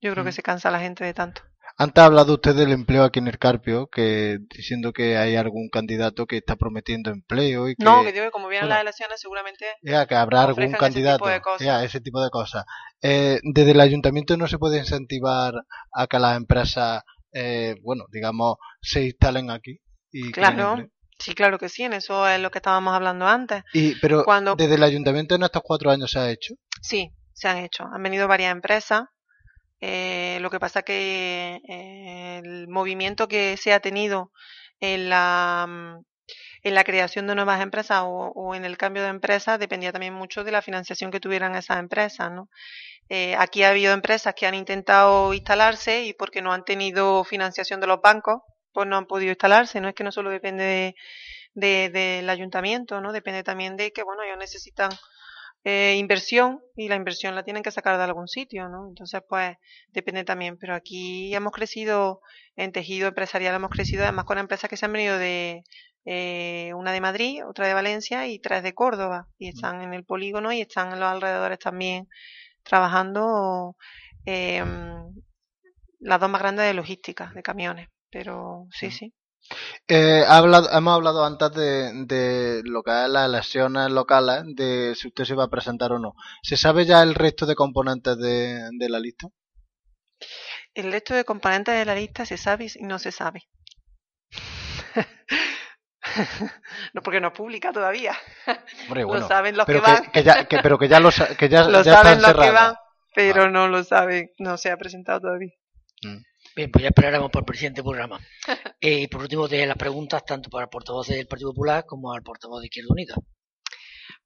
yo 0.00 0.12
creo 0.12 0.24
que 0.24 0.32
se 0.32 0.42
cansa 0.42 0.70
la 0.70 0.80
gente 0.80 1.04
de 1.04 1.14
tanto. 1.14 1.42
Antes 1.76 2.02
ha 2.02 2.06
hablado 2.06 2.34
usted 2.34 2.54
del 2.54 2.70
empleo 2.70 3.02
aquí 3.02 3.18
en 3.18 3.26
el 3.26 3.38
Carpio, 3.38 3.88
que 3.88 4.38
diciendo 4.54 4.92
que 4.92 5.16
hay 5.16 5.34
algún 5.34 5.68
candidato 5.70 6.24
que 6.26 6.36
está 6.36 6.54
prometiendo 6.54 7.10
empleo 7.10 7.68
y 7.68 7.74
que... 7.74 7.84
No, 7.84 8.04
que 8.04 8.12
digo 8.12 8.26
que 8.26 8.30
como 8.30 8.46
vienen 8.46 8.68
las 8.68 8.80
elecciones 8.80 9.20
seguramente... 9.20 9.66
Ya, 9.82 10.06
que 10.06 10.14
habrá 10.14 10.42
algún 10.42 10.70
candidato. 10.72 11.28
Ese 11.28 11.40
tipo 11.40 11.58
de 11.58 11.64
ya, 11.64 11.82
ese 11.82 12.00
tipo 12.00 12.22
de 12.22 12.30
cosas. 12.30 12.64
Eh, 13.02 13.40
desde 13.42 13.72
el 13.72 13.80
ayuntamiento 13.80 14.36
no 14.36 14.46
se 14.46 14.58
puede 14.58 14.78
incentivar 14.78 15.54
a 15.92 16.06
que 16.06 16.18
las 16.20 16.36
empresas, 16.36 17.02
eh, 17.34 17.76
bueno, 17.82 18.06
digamos, 18.10 18.56
se 18.80 19.04
instalen 19.04 19.50
aquí. 19.50 19.80
Y 20.10 20.32
claro. 20.32 20.76
Sí, 21.18 21.34
claro 21.34 21.58
que 21.58 21.68
sí, 21.68 21.84
en 21.84 21.92
eso 21.92 22.26
es 22.28 22.40
lo 22.40 22.50
que 22.50 22.58
estábamos 22.58 22.92
hablando 22.92 23.26
antes. 23.26 23.62
Y, 23.72 23.94
pero 24.00 24.24
desde 24.56 24.74
el 24.74 24.82
ayuntamiento 24.82 25.36
en 25.36 25.44
estos 25.44 25.62
cuatro 25.62 25.90
años 25.90 26.10
se 26.10 26.18
ha 26.18 26.30
hecho. 26.30 26.54
Sí, 26.82 27.12
se 27.32 27.46
han 27.46 27.58
hecho. 27.58 27.84
Han 27.84 28.02
venido 28.02 28.26
varias 28.26 28.50
empresas 28.50 29.04
eh, 29.86 30.38
lo 30.40 30.48
que 30.48 30.60
pasa 30.60 30.82
que 30.82 31.60
eh, 31.68 32.40
el 32.42 32.68
movimiento 32.68 33.28
que 33.28 33.58
se 33.58 33.74
ha 33.74 33.80
tenido 33.80 34.32
en 34.80 35.10
la, 35.10 35.66
mm, 35.68 36.04
en 36.62 36.74
la 36.74 36.84
creación 36.84 37.26
de 37.26 37.34
nuevas 37.34 37.60
empresas 37.60 38.00
o, 38.04 38.54
en 38.54 38.64
el 38.64 38.78
cambio 38.78 39.02
de 39.02 39.10
empresas 39.10 39.58
dependía 39.58 39.92
también 39.92 40.14
mucho 40.14 40.42
de 40.42 40.52
la 40.52 40.62
financiación 40.62 41.10
que 41.10 41.20
tuvieran 41.20 41.54
esas 41.54 41.78
empresas. 41.80 42.32
¿no? 42.32 42.48
Eh, 43.08 43.36
aquí 43.38 43.62
ha 43.62 43.70
habido 43.70 43.92
empresas 43.92 44.34
que 44.34 44.46
han 44.46 44.54
intentado 44.54 45.34
instalarse 45.34 46.04
y 46.04 46.14
porque 46.14 46.42
no 46.42 46.52
han 46.52 46.64
tenido 46.64 47.24
financiación 47.24 47.80
de 47.80 47.86
los 47.86 48.00
bancos, 48.00 48.42
pues 48.72 48.88
no 48.88 48.96
han 48.96 49.06
podido 49.06 49.30
instalarse. 49.30 49.80
No 49.80 49.88
es 49.88 49.94
que 49.94 50.04
no 50.04 50.12
solo 50.12 50.30
depende 50.30 50.94
de, 51.54 51.90
del 51.90 52.28
ayuntamiento, 52.30 53.00
¿no? 53.00 53.12
depende 53.12 53.42
también 53.44 53.76
de 53.76 53.92
que 53.92 54.02
bueno 54.02 54.22
ellos 54.22 54.38
necesitan 54.38 54.90
eh, 55.64 55.96
inversión 55.98 56.60
y 56.76 56.88
la 56.88 56.96
inversión 56.96 57.34
la 57.34 57.42
tienen 57.42 57.62
que 57.62 57.70
sacar 57.70 57.96
de 57.96 58.04
algún 58.04 58.28
sitio, 58.28 58.68
¿no? 58.68 58.86
Entonces, 58.88 59.22
pues 59.26 59.56
depende 59.92 60.24
también. 60.24 60.58
Pero 60.58 60.74
aquí 60.74 61.34
hemos 61.34 61.52
crecido 61.52 62.20
en 62.56 62.72
tejido 62.72 63.08
empresarial, 63.08 63.54
hemos 63.54 63.70
crecido 63.70 64.02
además 64.02 64.26
con 64.26 64.38
empresas 64.38 64.68
que 64.68 64.76
se 64.76 64.84
han 64.84 64.92
venido 64.92 65.16
de 65.18 65.62
eh, 66.04 66.72
una 66.74 66.92
de 66.92 67.00
Madrid, 67.00 67.46
otra 67.46 67.66
de 67.66 67.72
Valencia 67.74 68.26
y 68.26 68.38
tres 68.38 68.62
de 68.62 68.74
Córdoba 68.74 69.28
y 69.38 69.48
están 69.48 69.80
en 69.80 69.94
el 69.94 70.04
polígono 70.04 70.52
y 70.52 70.60
están 70.60 70.92
en 70.92 71.00
los 71.00 71.08
alrededores 71.08 71.58
también 71.58 72.08
trabajando 72.64 73.76
eh, 74.26 74.64
las 76.00 76.20
dos 76.20 76.30
más 76.30 76.40
grandes 76.40 76.66
de 76.66 76.74
logística, 76.74 77.32
de 77.34 77.42
camiones. 77.42 77.88
Pero 78.10 78.66
sí, 78.70 78.90
sí. 78.90 79.12
Eh, 79.88 80.24
hablado, 80.26 80.70
hemos 80.72 80.94
hablado 80.94 81.24
antes 81.24 81.52
de, 81.52 82.06
de, 82.06 82.62
lo 82.64 82.82
que 82.82 82.90
es 82.90 83.08
las 83.08 83.28
elecciones 83.28 83.90
locales, 83.90 84.44
de 84.54 84.94
si 84.94 85.08
usted 85.08 85.24
se 85.24 85.34
va 85.34 85.44
a 85.44 85.50
presentar 85.50 85.92
o 85.92 85.98
no. 85.98 86.14
¿Se 86.42 86.56
sabe 86.56 86.86
ya 86.86 87.02
el 87.02 87.14
resto 87.14 87.44
de 87.44 87.54
componentes 87.54 88.16
de, 88.16 88.70
de 88.78 88.88
la 88.88 88.98
lista? 89.00 89.28
El 90.72 90.92
resto 90.92 91.14
de 91.14 91.24
componentes 91.24 91.74
de 91.74 91.84
la 91.84 91.94
lista 91.94 92.24
se 92.24 92.38
sabe 92.38 92.68
y 92.74 92.84
no 92.84 92.98
se 92.98 93.12
sabe. 93.12 93.42
no 96.94 97.02
porque 97.02 97.20
no 97.20 97.32
publica 97.32 97.72
todavía. 97.72 98.16
lo 98.88 99.28
saben 99.28 99.56
los 99.56 99.66
que 99.66 99.80
van. 99.80 100.04
pero 100.62 100.78
que 100.78 100.88
ya 100.88 101.00
lo, 101.00 101.10
que 101.38 101.48
ya, 101.48 101.64
lo 101.68 101.84
saben 101.84 102.22
los 102.22 102.34
que 102.34 102.50
van, 102.50 102.74
pero 103.14 103.50
no 103.50 103.68
lo 103.68 103.84
saben, 103.84 104.30
no 104.38 104.56
se 104.56 104.70
ha 104.70 104.76
presentado 104.76 105.20
todavía. 105.20 105.52
Mm. 106.02 106.22
Bien, 106.56 106.70
pues 106.70 106.82
ya 106.82 106.88
esperaremos 106.88 107.30
por 107.30 107.42
el 107.42 107.46
presidente 107.46 107.82
del 107.82 107.90
programa. 107.90 108.20
Eh, 108.80 109.00
y 109.00 109.08
por 109.08 109.22
último, 109.22 109.48
de 109.48 109.64
las 109.64 109.78
preguntas 109.78 110.26
tanto 110.26 110.50
para 110.50 110.64
el 110.64 110.68
portavoz 110.68 111.06
del 111.08 111.26
Partido 111.26 111.52
Popular 111.52 111.86
como 111.86 112.12
al 112.12 112.22
portavoz 112.22 112.60
de 112.60 112.66
Izquierda 112.66 112.88
Unida. 112.90 113.14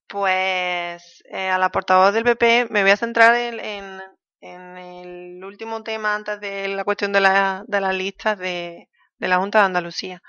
Pues 0.09 1.23
eh, 1.31 1.49
a 1.49 1.59
la 1.59 1.71
portavoz 1.71 2.13
del 2.13 2.25
PP 2.25 2.67
me 2.71 2.83
voy 2.83 2.91
a 2.91 2.97
centrar 2.97 3.37
en, 3.37 4.01
el 4.41 5.45
último 5.45 5.85
tema 5.85 6.17
antes 6.17 6.41
de 6.41 6.67
la 6.67 6.83
cuestión 6.83 7.13
de, 7.13 7.21
la, 7.21 7.63
de 7.69 7.81
las 7.81 7.95
listas 7.95 8.37
de, 8.37 8.89
de 9.19 9.29
la 9.29 9.39
Junta 9.39 9.61
de 9.61 9.67
Andalucía, 9.67 10.23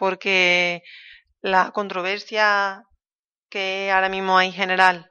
porque 0.00 0.82
la 1.42 1.72
controversia 1.72 2.86
que 3.50 3.90
ahora 3.92 4.08
mismo 4.08 4.38
hay 4.38 4.50
general 4.50 5.10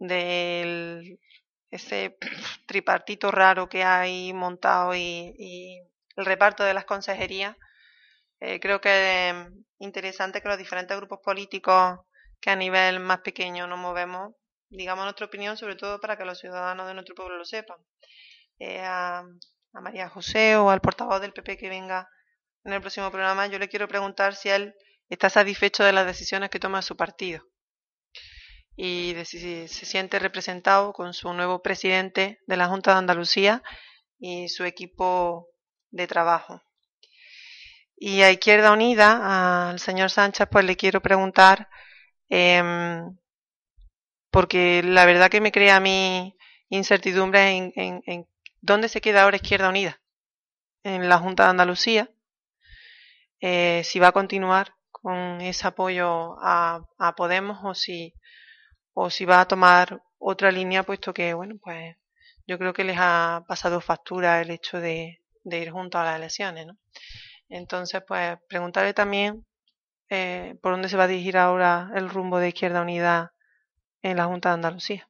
del 0.00 1.20
ese 1.70 2.18
tripartito 2.66 3.30
raro 3.30 3.68
que 3.68 3.84
hay 3.84 4.32
montado 4.32 4.96
y, 4.96 5.80
el 6.16 6.24
reparto 6.24 6.64
de 6.64 6.74
las 6.74 6.86
consejerías, 6.86 7.54
eh, 8.40 8.58
creo 8.58 8.80
que 8.80 9.28
es 9.28 9.36
interesante 9.78 10.40
que 10.40 10.48
los 10.48 10.58
diferentes 10.58 10.96
grupos 10.96 11.20
políticos 11.22 12.00
que 12.40 12.50
a 12.50 12.56
nivel 12.56 12.98
más 13.00 13.20
pequeño 13.20 13.68
nos 13.68 13.78
movemos, 13.78 14.34
digamos 14.70 15.04
nuestra 15.04 15.26
opinión, 15.26 15.56
sobre 15.56 15.76
todo 15.76 16.00
para 16.00 16.16
que 16.16 16.24
los 16.24 16.38
ciudadanos 16.40 16.88
de 16.88 16.94
nuestro 16.94 17.14
pueblo 17.14 17.36
lo 17.36 17.44
sepan. 17.44 17.76
Eh, 18.58 18.80
a, 18.80 19.18
a 19.74 19.80
María 19.80 20.08
José 20.08 20.56
o 20.56 20.70
al 20.70 20.80
portavoz 20.80 21.20
del 21.20 21.34
PP 21.34 21.58
que 21.58 21.68
venga 21.68 22.08
en 22.66 22.72
el 22.72 22.80
próximo 22.80 23.10
programa, 23.10 23.46
yo 23.46 23.58
le 23.58 23.68
quiero 23.68 23.86
preguntar 23.86 24.34
si 24.34 24.48
él 24.48 24.74
está 25.08 25.30
satisfecho 25.30 25.84
de 25.84 25.92
las 25.92 26.04
decisiones 26.04 26.50
que 26.50 26.58
toma 26.58 26.82
su 26.82 26.96
partido 26.96 27.46
y 28.74 29.14
si 29.24 29.68
se 29.68 29.86
siente 29.86 30.18
representado 30.18 30.92
con 30.92 31.14
su 31.14 31.32
nuevo 31.32 31.62
presidente 31.62 32.40
de 32.46 32.56
la 32.56 32.66
Junta 32.66 32.92
de 32.92 32.98
Andalucía 32.98 33.62
y 34.18 34.48
su 34.48 34.64
equipo 34.64 35.48
de 35.90 36.06
trabajo. 36.06 36.60
Y 37.96 38.20
a 38.22 38.30
Izquierda 38.30 38.72
Unida, 38.72 39.70
al 39.70 39.78
señor 39.78 40.10
Sánchez, 40.10 40.48
pues 40.50 40.64
le 40.64 40.76
quiero 40.76 41.00
preguntar, 41.00 41.68
em, 42.28 43.16
porque 44.30 44.82
la 44.82 45.06
verdad 45.06 45.30
que 45.30 45.40
me 45.40 45.52
crea 45.52 45.80
mi 45.80 46.36
incertidumbre 46.68 47.50
en, 47.50 47.72
en, 48.06 48.28
dónde 48.60 48.88
se 48.88 49.00
queda 49.00 49.22
ahora 49.22 49.36
Izquierda 49.36 49.70
Unida. 49.70 50.00
En 50.82 51.08
la 51.08 51.18
Junta 51.18 51.44
de 51.44 51.50
Andalucía, 51.50 52.10
eh, 53.40 53.82
si 53.84 53.98
va 53.98 54.08
a 54.08 54.12
continuar 54.12 54.74
con 54.90 55.40
ese 55.40 55.66
apoyo 55.66 56.36
a, 56.40 56.80
a 56.98 57.14
Podemos 57.14 57.58
o 57.62 57.74
si 57.74 58.14
o 58.98 59.10
si 59.10 59.26
va 59.26 59.42
a 59.42 59.48
tomar 59.48 60.02
otra 60.18 60.50
línea, 60.50 60.82
puesto 60.82 61.12
que, 61.12 61.34
bueno, 61.34 61.56
pues 61.62 61.96
yo 62.46 62.58
creo 62.58 62.72
que 62.72 62.84
les 62.84 62.96
ha 62.98 63.44
pasado 63.46 63.80
factura 63.82 64.40
el 64.40 64.50
hecho 64.50 64.80
de, 64.80 65.20
ir 65.44 65.70
juntos 65.70 66.00
a 66.00 66.04
las 66.04 66.16
elecciones, 66.16 66.66
¿no? 66.66 66.78
Entonces, 67.50 68.02
pues 68.08 68.38
preguntarle 68.48 68.94
también 68.94 69.46
eh, 70.08 70.56
por 70.62 70.72
dónde 70.72 70.88
se 70.88 70.96
va 70.96 71.04
a 71.04 71.08
dirigir 71.08 71.36
ahora 71.36 71.90
el 71.94 72.08
rumbo 72.08 72.38
de 72.38 72.48
Izquierda 72.48 72.82
Unida 72.82 73.34
en 74.02 74.16
la 74.16 74.24
Junta 74.24 74.48
de 74.48 74.54
Andalucía. 74.54 75.08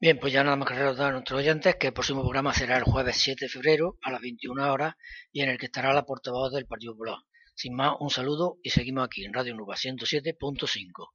Bien, 0.00 0.16
pues 0.20 0.32
ya 0.32 0.44
nada 0.44 0.54
más 0.54 0.68
que 0.68 0.74
recordar 0.74 1.08
a 1.08 1.12
nuestros 1.12 1.40
oyentes 1.40 1.74
que 1.74 1.88
el 1.88 1.92
próximo 1.92 2.20
programa 2.20 2.54
será 2.54 2.76
el 2.76 2.84
jueves 2.84 3.16
7 3.16 3.46
de 3.46 3.48
febrero 3.48 3.98
a 4.02 4.12
las 4.12 4.20
21 4.20 4.72
horas 4.72 4.94
y 5.32 5.42
en 5.42 5.48
el 5.48 5.58
que 5.58 5.66
estará 5.66 5.92
la 5.92 6.04
portavoz 6.04 6.52
del 6.52 6.66
Partido 6.66 6.92
Popular. 6.92 7.18
Sin 7.56 7.74
más, 7.74 7.96
un 7.98 8.08
saludo 8.08 8.58
y 8.62 8.70
seguimos 8.70 9.04
aquí 9.04 9.24
en 9.24 9.34
Radio 9.34 9.56
Nuba 9.56 9.74
107.5. 9.74 11.08